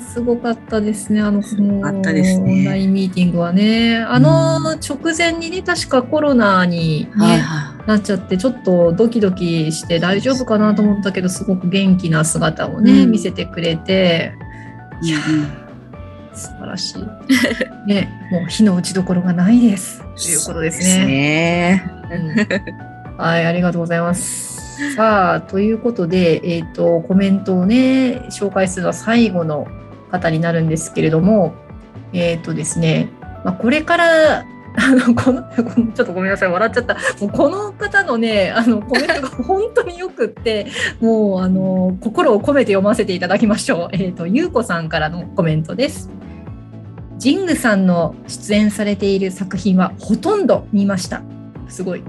[0.00, 1.42] すごかったですね、あの、
[1.86, 2.52] あったですね。
[2.52, 3.98] オンラインミーティングはね。
[3.98, 14.34] あの直前にね、確かコロナにね、はいはい、なっちゃって、ちょっとドキドキして大丈夫かなと思ったけど、すごく元気な姿をね、うん、見せてくれて、
[15.02, 15.18] いや、
[16.32, 17.04] 素晴らしい。
[17.86, 20.00] ね、もう火の打ちどころがないです。
[20.00, 21.06] ということですね。
[21.06, 24.94] ねうん、はい、ありがとうございます。
[24.94, 29.66] さあ、ということで、えっ、ー、と、コメントをね、紹介するのは最後の
[30.10, 31.54] 方になるんですけれども、
[32.12, 33.08] えっ、ー、とですね、
[33.44, 34.44] まあ、これから
[34.80, 35.42] あのこの
[35.92, 40.66] ちょっとごめんなさい笑っちゃったもうこの方のねあのコメントが本当によくって
[41.00, 43.88] もうあの心を込めて読ませていただきましょう。
[43.92, 46.10] え、ー、とゆうこさんからのコメントです。
[47.18, 51.22] ジングさんの出演されている作品はほとんど見ました。
[51.68, 52.04] すごい。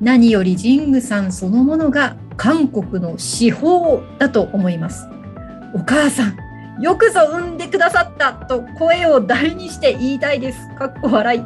[0.00, 5.08] 何よりジングさんそのものが韓国の司法だと思います。
[5.74, 6.36] お母さん、
[6.80, 10.58] よくぞ産んでくださったと声を大にして言いたいです。
[10.78, 11.44] かっこ笑い。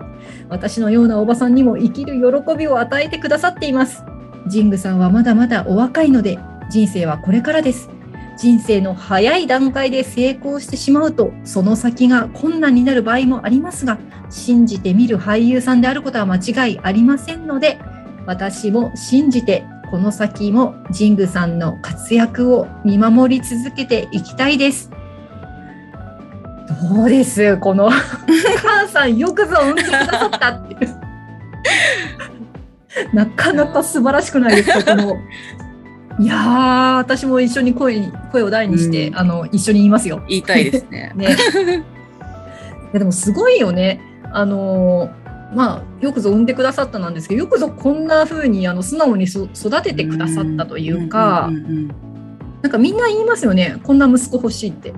[0.50, 4.04] 私のようなおばさんにも生きる喜びを与えてくださっています。
[4.46, 6.38] ジングさんはまだまだお若いので、
[6.70, 7.88] 人生はこれからです。
[8.36, 17.78] 人生の早い段階で成功してしまうと、その先が困難になる場合もありますが、信じてみる俳優さんであることは間違いありませんので、
[18.26, 24.90] 私も信じてこの先もジングさんの活躍を見守り続けていきたいです。
[26.80, 27.90] どうですこの
[28.62, 31.02] 母さんよくぞ産んでくださったっていう
[33.12, 35.16] なかなか素晴らしくないですかこの
[36.18, 40.22] いや私も一緒に声に声を大にして、うん、あの一緒に言いますよ。
[40.28, 41.12] 言いたいですね。
[41.16, 41.28] ねい
[42.92, 44.00] やでもすごいよね。
[44.30, 45.10] あの
[45.54, 51.50] まあ、よくぞ産んでくださったなんですけどよくぞこんな風にあの素直に育ててくださったというか、
[52.62, 54.94] なんかみんな言いますよねこんな息子欲しいって。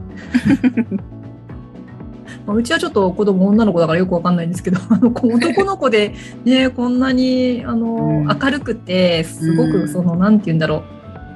[2.46, 10.84] まあ、うちはちょっと子供女の子だからよくわかんないんですけど あの男の子で、ね、こんなにあの、明るくてすごくその何、て言うんだろ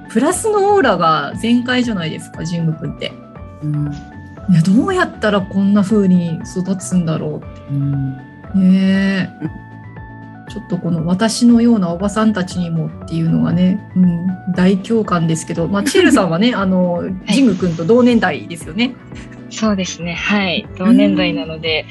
[0.09, 0.11] う。
[0.11, 3.13] プラスのオーラが全開じゃないですか神武君って。
[3.63, 3.85] うん。
[3.85, 3.93] ね、
[4.65, 7.47] どうやったらこんな風に育つんだろうって。
[7.71, 8.17] うん。
[8.55, 9.31] ね
[10.49, 18.95] ちょっとこの私のようなおばさんたちにもっていうのがね、うん、大共感ですけど、まあ、チェルさんはねあの ジム君と同年代ですよね。
[19.59, 20.15] そうですね。
[20.15, 20.67] はい。
[20.79, 21.85] 同年代なので、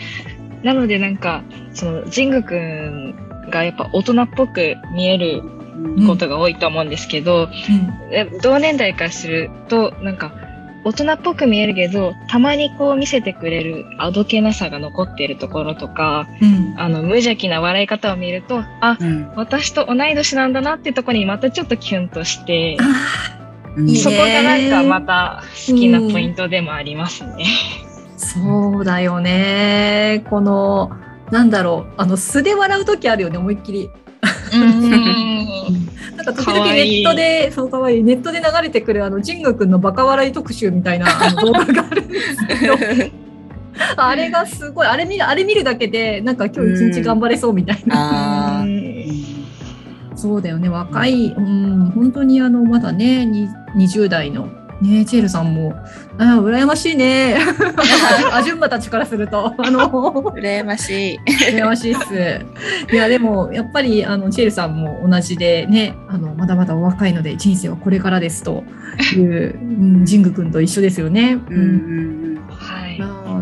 [0.64, 3.14] なのでなんかそのジング君
[3.50, 5.44] がやっぱ大人っぽく見える
[6.08, 7.50] ことが多いと思うんですけど、
[8.10, 10.34] うん、同年代からするとなんか
[10.84, 22.78] 大人っぽく見えるけど、たまにこう見せてくれるあどけなさが残っているところとか、うん、あの無邪気な笑い方を見ると、あ、うん、私と同い年なんだなっていうところにまたちょっとキュンとして、
[23.96, 27.46] そこがなんかまた好きなポイントでもありますね。
[28.18, 30.26] そうだよね。
[30.30, 30.92] この、
[31.32, 33.90] なんだろう、あの素で笑う時あるよね、思いっきり。
[36.18, 42.76] なんか時々ネットで、そうかわいい、ネットで流れてくるあの、ジング君のバカ笑い特集みたいなあの 動画があるんですけど、
[43.96, 48.66] あれがすごい、あれ見る、あれ見るだけで、なんか今日一日頑張れそうみたいな。
[50.18, 53.30] そうだよね、若い、うん、本当にあの、まだね、
[53.76, 54.50] 20代の
[54.82, 55.74] ねチエルさんも、
[56.18, 57.38] ああ、羨ましいね。
[58.32, 59.90] あじゅんばたちからすると、あの、
[60.34, 61.20] 羨ましい。
[61.52, 62.46] 羨ましいっす。
[62.94, 68.64] いや、でも、やっぱり、あの、チエルさんも同じでね、あの、まだまだお若いので、人生はこれからですと
[69.16, 69.64] いう、う
[70.02, 71.40] ん、ジング君と一緒ですよね。
[71.50, 72.37] うん。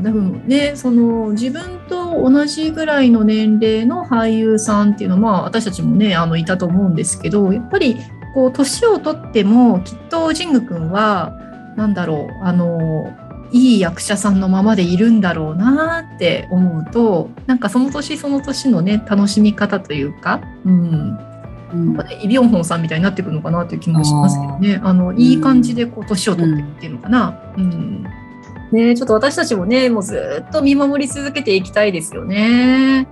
[0.06, 7.98] 多分ね、その、自分と同じぐらいの年齢の俳優さんっていうのは、まあ、私たちもね、あの、いたと思うんですけど、やっぱり、
[8.36, 11.32] こう年をとってもきっと神宮君は
[11.78, 13.18] 何だろうあの
[13.54, 21.16] いい役者さんのままでいるんだろうなって思うとなんかその年その年のね楽しみ方というか、うん、
[21.74, 21.96] なん。
[21.96, 24.82] かね、イ・ビョンホンさんみたいになってくるのかなという気もしますけどね。
[24.84, 27.54] あのいい感じでこう年を取っていくっていうのかな。
[27.58, 28.08] うん、うん
[28.76, 33.08] ね、ちょっと私たちもねもうずっと見守り続けていきたいですよね。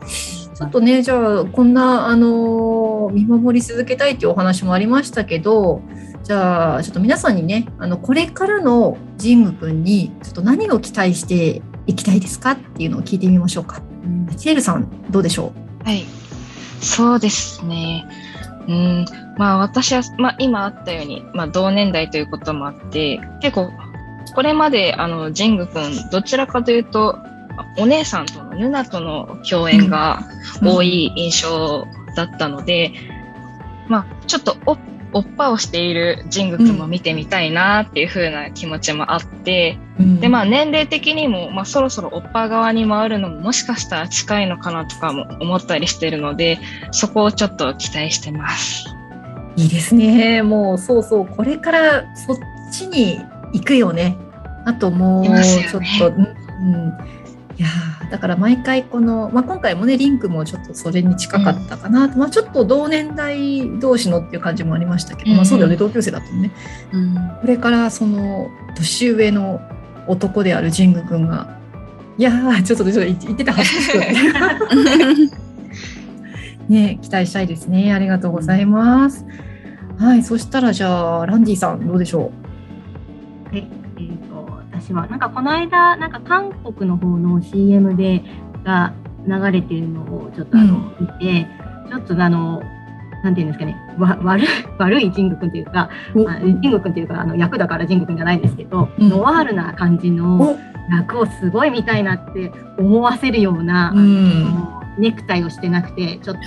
[0.54, 5.82] ちょっとね、じゃあ、こんな、あの、見守り続けたいっていうお話もありましたけど、
[6.24, 13.82] じゃあ、ちょっと皆さんにね、あの、これからのジング君に、ちょっと何を期待していきたいですかっていうのを聞いてみましょうか。
[14.06, 15.88] うん、チエルさん、どうでしょう？
[15.88, 16.06] はい。
[16.82, 18.06] そうですね。
[18.68, 19.06] うん、
[19.40, 23.72] まあ私は、まあ今あったように、まあ同年代ということもあって、結構、
[24.36, 27.18] これまで、あの、ジング君、どちらかというと、
[27.78, 30.24] お姉さんとのヌナとの共演が
[30.64, 32.92] 多い印象だったので、
[33.86, 34.78] うん、まあ、ちょっとお
[35.16, 46.60] おっぱをしているジング君も見てみたいなっていう風な気持ちもあって、うん、で、まあ年齢的にも、まあそろそろおっぱ側に回るのももしかしたら近いのかなとかも思ったりしてるので、
[46.92, 48.88] そこをちょっと期待してます。
[49.56, 50.42] いいですね。
[50.42, 52.38] もうそうそう、これからそっ
[52.72, 53.22] ちに
[53.54, 54.18] 行くよね。
[54.66, 56.88] あともうちょっと、ね、うん、
[57.58, 57.68] いや
[58.10, 65.76] だから毎回この、まあ、今回もねリンクもちょっとそれに近かったかな、うん、まあ、ちょっと同年代同士のっていう感じもありましたけど、うん、まあ、そうだよね。
[65.76, 66.52] 同級生だったね、
[66.94, 69.60] うん、これからその年上の
[70.08, 71.60] 男である神宮君が
[72.18, 72.32] いや
[72.64, 75.32] ちょっとちょっと言ってたはずですよね。
[76.70, 77.92] ね期待したいですね。
[77.94, 79.26] ありがとうございます。
[79.98, 82.43] はいそしたらじゃあランディさんどうでしょう？
[83.54, 84.34] ええーと
[84.74, 85.08] 私は。
[85.08, 88.24] なんかこの間、なんか韓国の方の CM で
[88.64, 88.94] が
[89.28, 91.48] 流れてるのをちょっとあの、見て、
[91.90, 92.62] ちょっとあの、
[93.24, 95.90] なんていうんですかね、わ悪い、 悪いジング君というか、
[96.28, 100.58] あジング君というか、あの役だからジング君じゃないんですけど、うん、ノワールな感じの
[100.92, 104.54] 役をすごい見たいなって思わせるような、うん、
[104.98, 106.42] ネクタイをしてなくて、ちょっと、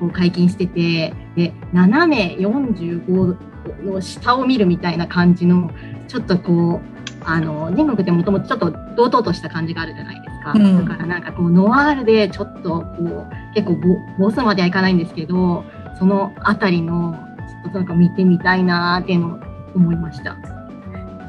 [0.00, 3.36] こう解禁してて、で、斜め45
[3.82, 5.70] の下を見るみたいな感じの、
[6.08, 6.96] ちょっとこう、
[7.28, 13.76] あの天国ってもともとちょっと堂々とした感じがあるじゃないですか、うん、だからなんかこうノワールでちょっとこう結構
[14.16, 15.64] ボスまではいかないんですけど
[15.98, 17.18] その辺りの
[17.64, 19.38] ちょっとなんか見てみたいなっていうのを
[19.74, 20.36] 思いました。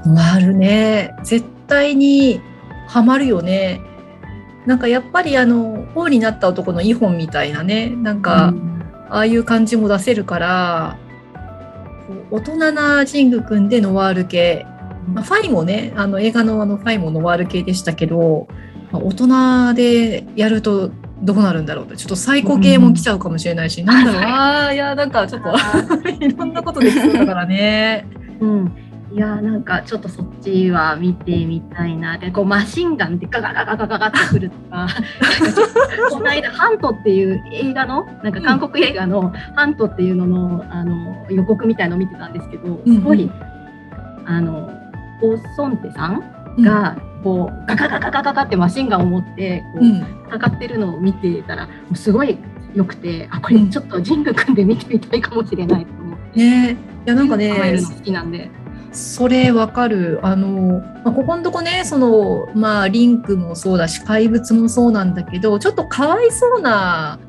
[0.06, 2.41] ノワールね絶対に
[2.88, 3.82] ハマるよね。
[4.67, 10.97] なんかやっぱりあの王になった男のイホンみたいなねなんか、うん、ああいう感じも出せるから
[12.32, 14.65] 大人なジング君でノワール系。
[15.13, 18.48] まあ、ファイもねあの映画のあのファイもノワール系でしたけど、
[18.91, 20.91] まあ、大人でやると
[21.22, 24.22] どうなるんだろうちょっと最高系も来ちゃうかもしれないし、うん、なんだろう。
[24.22, 25.49] ああいやなんかちょっと
[26.20, 28.05] いろんなことできそうだからね。
[28.41, 28.87] うん
[29.18, 32.20] いやなんかちょっとそっちは見てみたいな。
[32.20, 34.88] でこうマシンガンでガガガガガガガってくるとか
[36.11, 43.32] この間「ハント」っていう映画のなんか韓国映画の「ハント」っていうののあの予告みたいのを見てたんですけどすごい、うん、
[44.28, 44.70] あの
[45.24, 46.22] オ・ソンテさん
[46.61, 52.38] が、こうガガガガガガガってマシンガンを持ってこう戦ってるのを見てたらすごい
[52.76, 56.39] 良くてあこれちょっと神宮組んで見てみたいかもしれないと思って。
[56.39, 58.51] ね、いやなんかね好きなんで。
[58.92, 60.20] それわかる。
[60.24, 67.20] あの、まあ、ここのとこね、その、まあ、リンクもそうだし、怪物もそうなんだけど、ちょっとかわいそうな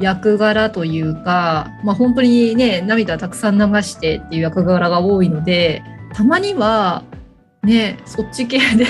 [0.00, 5.82] 役柄というか、まあ、本当にね、涙たくさん流してっていう役柄が多いので、
[6.12, 7.02] たまには、
[7.66, 8.86] ねそっち系で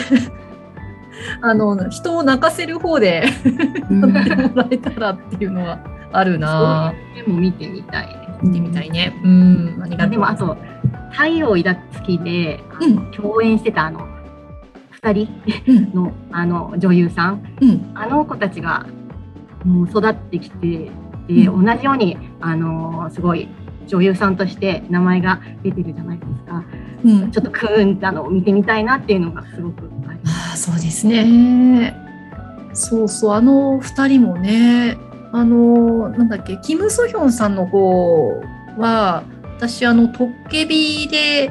[1.41, 3.25] あの人を泣かせる方で
[4.15, 5.79] やってもらえたらっていうのは
[6.13, 6.93] あるな。
[7.15, 8.09] でも見てみたい
[8.43, 9.19] 見てみたいね。
[9.25, 10.11] うん、ありがとう。
[10.11, 10.57] でもあと
[11.11, 14.09] 太陽抱く月で、うん、共演してたあの
[15.03, 15.91] 2人？
[15.95, 18.87] の,、あの女優さん、うん、あの子たちが
[19.65, 20.91] もう育ってきて
[21.29, 23.49] で、同じようにあのすごい
[23.87, 26.65] 女優さんとして名前が出てるじゃないですか、
[27.05, 30.53] うん、ちょっとクーンたのを見てみたいなっていうのがすごくあります。
[30.55, 31.95] あそうですね。
[32.73, 34.99] そうそうあの2人もね
[35.33, 38.41] あのなんだっけキム・ソヒョンさんの方
[38.77, 39.25] は
[39.57, 41.51] 私あのトッケビで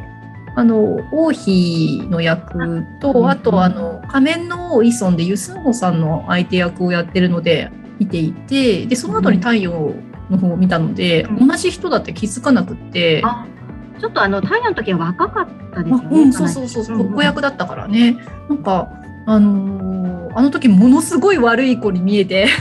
[0.56, 9.94] あの王妃の役とあとあの仮面の王イソンでユスンホさんの相手役をやってるので見ていてでその後に太陽
[10.30, 13.24] の方を見たので、うん、同じ人だって気づかなくって。
[13.98, 18.18] ちょっとあの太陽の時は若かったですよね、うん、そうそうそう、子役だったからね。
[18.50, 18.92] なんか
[19.26, 20.05] あのー、
[20.36, 22.48] あの時ものすごい悪い子に見えて。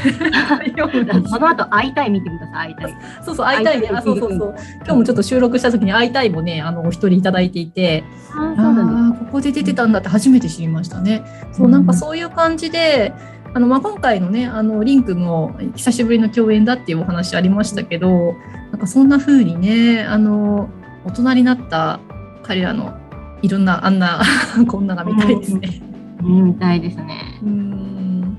[1.26, 2.96] その後会いたい見てください会いたい。
[3.22, 3.90] そうそう会いたいね。
[3.92, 4.54] あそうそうそう。
[4.84, 8.04] 今日もちょっと収録した時に会いたいもねあのお一人いただいていて。
[8.36, 11.22] ああここで出てたんだって初めて知りましたね、
[11.52, 13.12] そうなんかそういう感じで
[13.54, 18.34] あのまあ、今回のねあのリンクも久しぶりの共演だっていうお話ありましたけど
[18.72, 20.68] なんかそんな風にねあの
[21.04, 22.00] 大人になった
[22.42, 22.98] 彼らの
[23.42, 24.22] いろんなあんな
[24.66, 25.80] こんなが見たいですね。
[26.20, 27.33] うん、見たいですね。
[27.44, 28.38] うん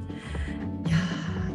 [0.86, 0.98] いや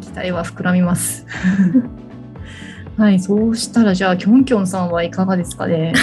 [0.00, 1.26] 期待は膨らみます。
[2.96, 5.94] はい、そうしたらじゃあきょんきょんさんはいかがですかね？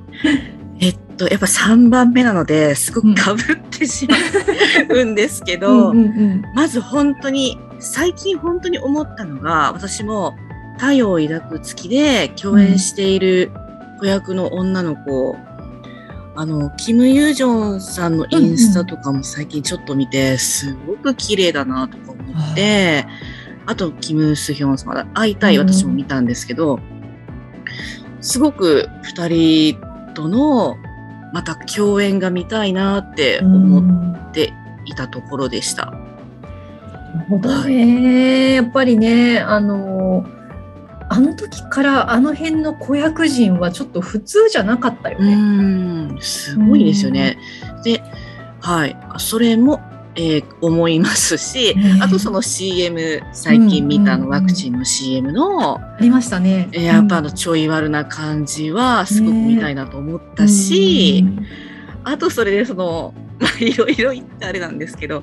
[0.80, 4.16] えっとやっぱ3番目なのですごくかぶってしま
[4.94, 5.92] うんですけど、
[6.54, 10.34] まず本当に最近本当に思ったのが私も
[10.78, 13.50] 太陽を抱く月で共演している
[13.98, 15.38] 子役の女の子、うん、
[16.36, 23.06] あのキム・ユージョンさんのインスタとかも最近ちょっと見て、すごく綺麗だなとか思って、
[23.66, 26.78] あとキム・スヒョンさん会いたい私も見たんですけど、
[28.20, 30.76] すごく2人との
[31.32, 34.52] また共演が見たいなって思って
[34.86, 35.86] いたところでした。
[35.86, 40.24] なるほどね、はい、やっぱりねあの
[41.12, 45.34] あの時からあの辺の子役陣はちょっと普通じゃなかったよね。
[45.34, 47.36] うんすごいですよね。
[47.84, 48.00] で
[48.60, 48.96] はい。
[49.18, 49.80] それも
[50.16, 61.24] えー、思いますし、あとその CM 最近見たのワクチンの CM の、ありましたね、えー、やっぱあのちょい悪な感じはすごく見たいなと思ったし、
[62.02, 65.22] あとそれでその まあいろいろ言ってあれなんですけど、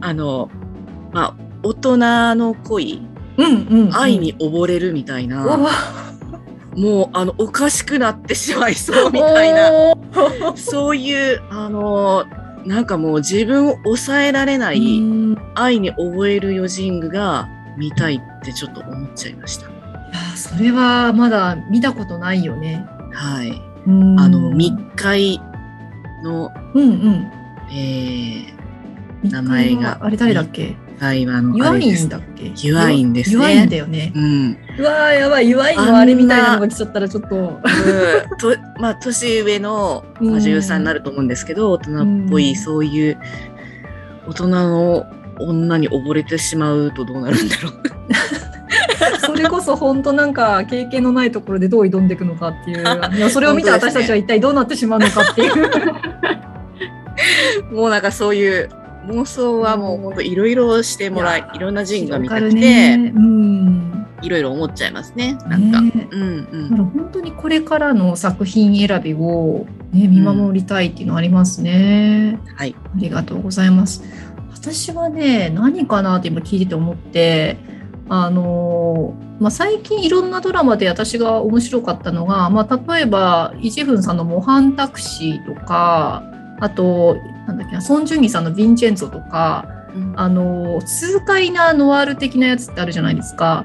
[0.00, 0.50] あの
[1.12, 1.96] まあ大人
[2.34, 3.06] の恋、
[3.38, 5.44] うんうん愛に溺れるみたいな。
[6.76, 9.94] もうあのおかしくなってしまいそうみたいな。
[10.56, 12.24] そういうあの
[12.66, 14.80] なんかもう自分を抑えられない
[15.54, 19.68] 愛に覚えるヨジングが見たいってちょっと思っちゃいました。
[19.68, 19.70] い
[20.12, 22.84] やそれはまだ見たことないよね。
[23.12, 23.52] はい。
[23.86, 25.40] あの密会
[26.24, 27.32] の、うんうん、
[27.70, 29.98] えー、名前が。
[30.02, 30.76] あれ誰だっけ？
[30.98, 32.52] 会話のユアインだっけ？
[32.66, 33.36] ユアインですね。
[33.36, 34.12] ユアインだよね。
[34.14, 34.58] うん。
[34.78, 37.36] うわーやばい、ユアインのあれみたいなのが来ちゃったらちょっと。
[37.36, 43.18] うん、と まあ、年上の女優さんになると思うんですけど、大人っぽい、そういう
[44.28, 45.06] 大人の
[45.38, 47.72] 女に溺れてしまうとどうなるんだろう。
[49.26, 52.80] それこそ本当なんか経験のないところでどう挑んでいくのかっていう
[53.16, 55.54] いやそれを見た私たちは一体どうなってしまうのかっていう
[57.74, 58.68] もうなんかそういう
[59.08, 65.38] 妄想はもう本当いろいろしてもらい、いろんな人が見たくて、うん、いろいろ思っちゃいますね。
[65.46, 66.70] なんか、ね、うんうん。
[66.70, 72.54] だから本当にこれからの作品選びを、ね、見守りたいっていうのありますね、うん。
[72.54, 72.74] はい。
[72.78, 74.02] ありがとうございます。
[74.52, 77.56] 私はね、何かなって今聞いてて思って、
[78.08, 86.22] あのまあ、最近いろんなドラマで私が面白かったのが、まあ、例えばイ・ジェフンさんの「模範タクシー」とか
[86.60, 93.64] あとなんだっけなソン・ジュンギさんの「ヴィンチェンツォ」とか、うん、あの痛快なノワール的なやつってあるじゃないですか。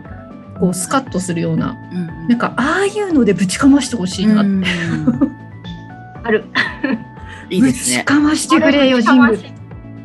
[0.60, 4.42] こうスカッとするような、うん、なんかああいうのでぶちかましてほしいな。
[4.42, 4.64] って、うん、
[6.24, 6.46] ある。
[7.50, 7.98] いいですね。
[7.98, 9.40] ぶちかましてくれよジング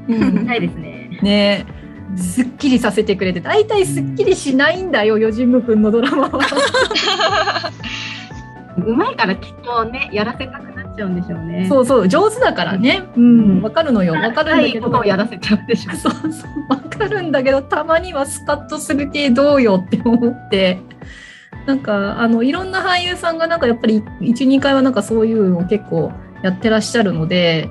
[0.08, 1.18] うん、ないですね。
[1.22, 1.66] ね。
[2.16, 6.40] すっきりさせてくれて大体すっきりしないんだよ、ヨジンム君のドラマは。
[8.78, 11.66] うまいからきっとねやらせたくちゃうんでしょうね。
[11.68, 13.02] そうそう上手だからね。
[13.16, 14.14] うん、わかるのよ。
[14.14, 15.04] わかるんだけど。
[15.04, 15.92] やらせちゃうでしょ。
[15.92, 20.78] そうそうわかるんだけどたまにはスカッとする系どうよって思って。
[21.66, 27.68] なんかあのいろんな俳優さんがなんかやっぱり12回はなんかそういうのを結構やってらっしゃるので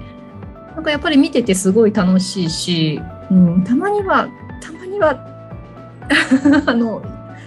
[0.75, 3.01] なんかやっぱり見ててすごい楽しいし、
[3.31, 4.27] うん、たまには
[4.61, 5.17] たまには
[6.67, 7.01] あの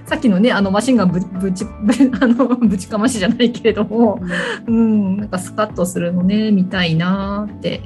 [0.09, 1.66] さっきのねあのマシンガンぶぶち
[2.20, 4.20] あのぶちかましじゃないけれども、
[4.66, 7.82] うん、うん、なんかスカッとするのね見たいなって、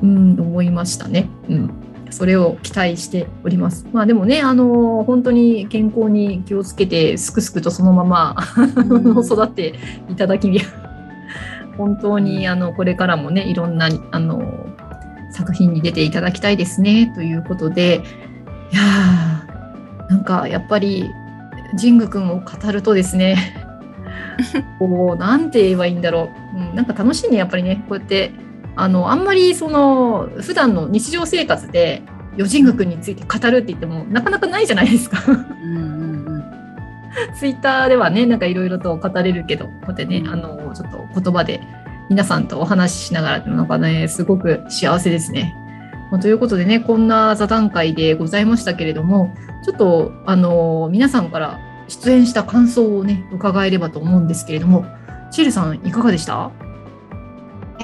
[0.00, 1.28] うん、思いましたね。
[1.48, 1.70] うん
[2.10, 3.86] それを期待しております。
[3.92, 8.36] まあでもね、あの本当に健康に気をつけて、すくすくとそのまま
[9.24, 9.74] 育って
[10.08, 10.60] いただき、
[11.78, 14.42] 本当にあのこれからもね、いろんなあの
[15.30, 18.02] 作品に出ていただきたいですねということで、
[18.72, 21.08] いやー、なんかやっぱり
[21.78, 23.54] 神宮君を語るとですね、
[24.78, 28.32] こうなんて言えばいいんだろう、うん、なんか楽しいね、やっぱりね、こうやって。
[28.76, 32.02] あのあんまりその普段の日常生活で
[32.34, 35.18] 余神宮君について語るって言ってもなかなかないじゃないですか
[37.38, 41.60] ツイッターではねなんかいろいろと語れるけどこうやってねあのちょっと言葉で
[42.08, 45.54] 皆さんとお話ししながらっていうのがねすごく幸せですね。
[46.10, 49.34] まということでねこんな座談会でございましたけれども
[49.64, 51.58] ちょっとあの皆さんから
[51.88, 54.84] 出演した感想をね伺えればと思うんですけれども
[55.30, 56.34] シールさんいかがでした？
[56.36, 56.52] は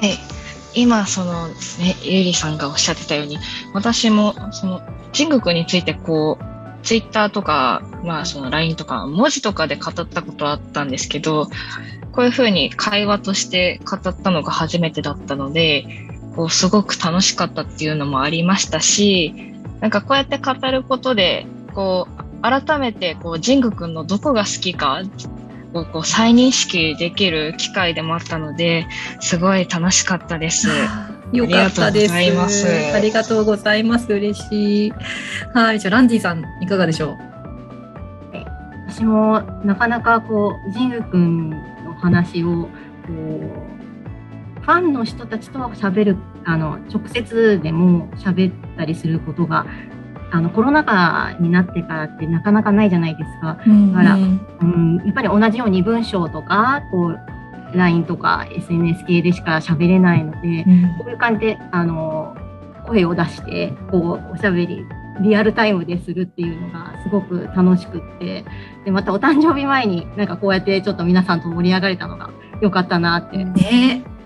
[0.01, 1.55] い今そのね
[2.03, 3.37] ゆりさんがおっしゃってたように
[3.73, 6.45] 私もそのジング君についてこう
[6.85, 11.47] ツイッターとかまあその LINE とか文字とかで語ったことあったんですけど
[12.11, 16.06] こういうふうに会話として語ったのが初めてだったので
[16.37, 19.33] こうすごく楽しかったっていうのもありましたし
[19.81, 25.01] なんかこうやって語ることでこう改めてこうジング君のどこが好きか
[25.73, 28.87] をこう再認識できる機会でもあったので
[29.19, 30.69] すごい楽しかったです。
[31.33, 32.13] よかったです。
[32.13, 34.13] ありがとうございます。
[34.13, 34.93] 嬉しい。
[35.53, 37.17] はい、じゃあランディさんいかがでしょう？
[38.89, 41.57] 私もなかなかこうジング君の
[41.99, 42.69] 話をこ
[43.09, 43.66] う
[44.67, 49.65] ファンの人たちと喋るあの直接でも喋ったりすることが
[50.29, 53.47] あのコロナ禍になってからってなかなかないじゃないですか。
[53.47, 54.65] だから、うん、う
[55.01, 62.35] ん、やっぱり同じように文章とかこう LINE とか SNS 系でしか喋れないので、うん、こういう感じであの
[62.85, 64.85] 声を出してこうおしゃべり
[65.21, 68.43] リアルタイムでするっていうのがすごく楽しくって
[68.83, 73.37] でまたお誕生日前になんかこうやってちょっと皆さんと盛り上がれたのが良かったなって。
[73.37, 74.03] ね。
[74.05, 74.16] あ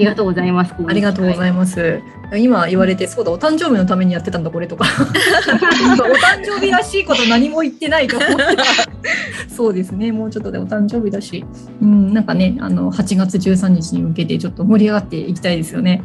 [0.00, 0.74] りがとうございます。
[0.86, 2.02] ありがとうございます。
[2.36, 4.84] 今言われて、そうだ、お誕生日のためにやってたんだ、これとか。
[5.00, 8.64] お誕生日らしいこと何も言ってないと思ったら、
[9.48, 11.44] そうですね、もうちょっとでお誕生日だし、
[11.82, 16.02] うん、なんかね、あの、8月13日に向けてちょっと盛り上がっていきたいですよね。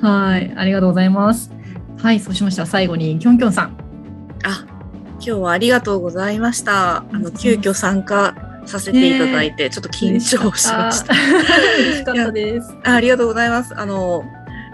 [0.00, 1.52] はい、ありがとうございます。
[1.98, 3.76] はい、そうしましたら最後に、きょんきょんさん。
[4.44, 4.64] あ、
[5.14, 7.04] 今日はありがとうございました。
[7.12, 11.14] あの、急遽参加させていただいて、ちょっと緊張しました。
[11.14, 12.74] 嬉しかったです。
[12.84, 13.78] ありがとうございます。
[13.78, 14.24] あの、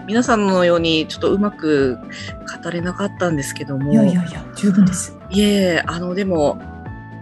[0.07, 1.97] 皆さんのようにちょっとうまく
[2.63, 3.91] 語れなかったんですけども。
[3.91, 5.17] いやいやいや、十分です。
[5.29, 6.59] いえ、あの、でも、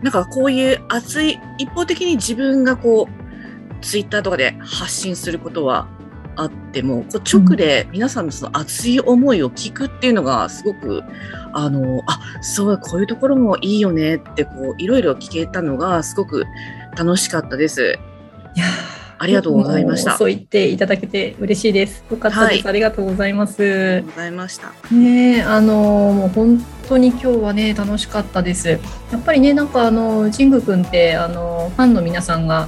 [0.01, 5.87] なんかこういう熱い、一方的に自分がこう、ツイッターとかで発信することは
[6.37, 11.03] あっても、こう直で皆さんのその熱い思いを聞くっていうのがすごく、
[11.53, 16.45] あの、あ、そう、こういうところもいいよねって、こう、いろいろ聞けたのがすごく
[16.97, 17.97] 楽しかったです。
[18.55, 18.65] いや
[19.19, 20.17] ありがとうございました。
[20.17, 22.03] そう言っていただけて嬉しいです。
[22.09, 22.63] よかったです。
[22.63, 24.03] はい、ありがとうございます。
[24.03, 24.71] ございました。
[24.93, 25.73] ねあの
[26.13, 28.69] もう本当に今日はね楽しかったです。
[28.69, 28.77] や
[29.17, 32.67] っぱりねなんかあのジング君ってあのファンの皆さんが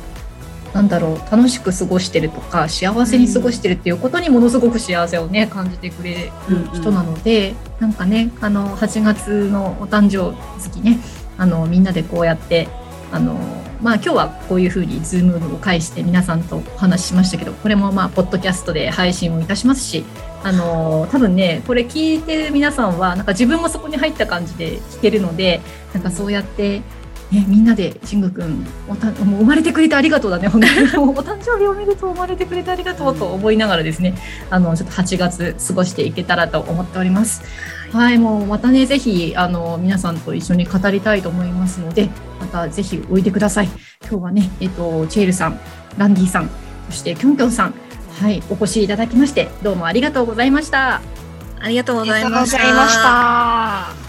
[0.74, 11.00] なんだろう楽しく過ごしてるとか幸せに過ごしてるっていうことにものすごく幸せをね感じてくれる人なので、うんうん、なんかねあの8月のお誕生月ね
[11.38, 12.68] あのみんなでこうやって
[13.12, 13.34] あの
[13.82, 20.04] まあ今日はこういうふうにズームを介して皆さんとお話ししましたけどこれもまあポッドキャストで配信をいたしますし
[20.44, 25.62] あの多分ねこれ聞いてる皆さんはなんか自分もそこに入った感じで聞けるので
[25.94, 26.82] なんかそうやって
[27.32, 34.16] ね、みんなで慎吾くんおたもう生まれてくれてありがとうだね本当に お誕生日おめでとう生まれてくれてありがとうと思いながらですね
[34.50, 37.44] あのちょっと8月過ごしていけたらと思っております。
[37.92, 42.10] はい、もうまたね、ぜひ、あの、皆さんと一緒に語りたいと思いますので、
[42.40, 43.70] またぜひおいでください。
[44.02, 45.60] 今日はね、えっと、チェールさん、
[45.98, 46.50] ランディさん、
[46.90, 47.74] そしてキョンキョンさん、
[48.22, 51.02] はい、お越しいただきまして、どうもありがとうございました。
[51.62, 54.09] ありがとうございました。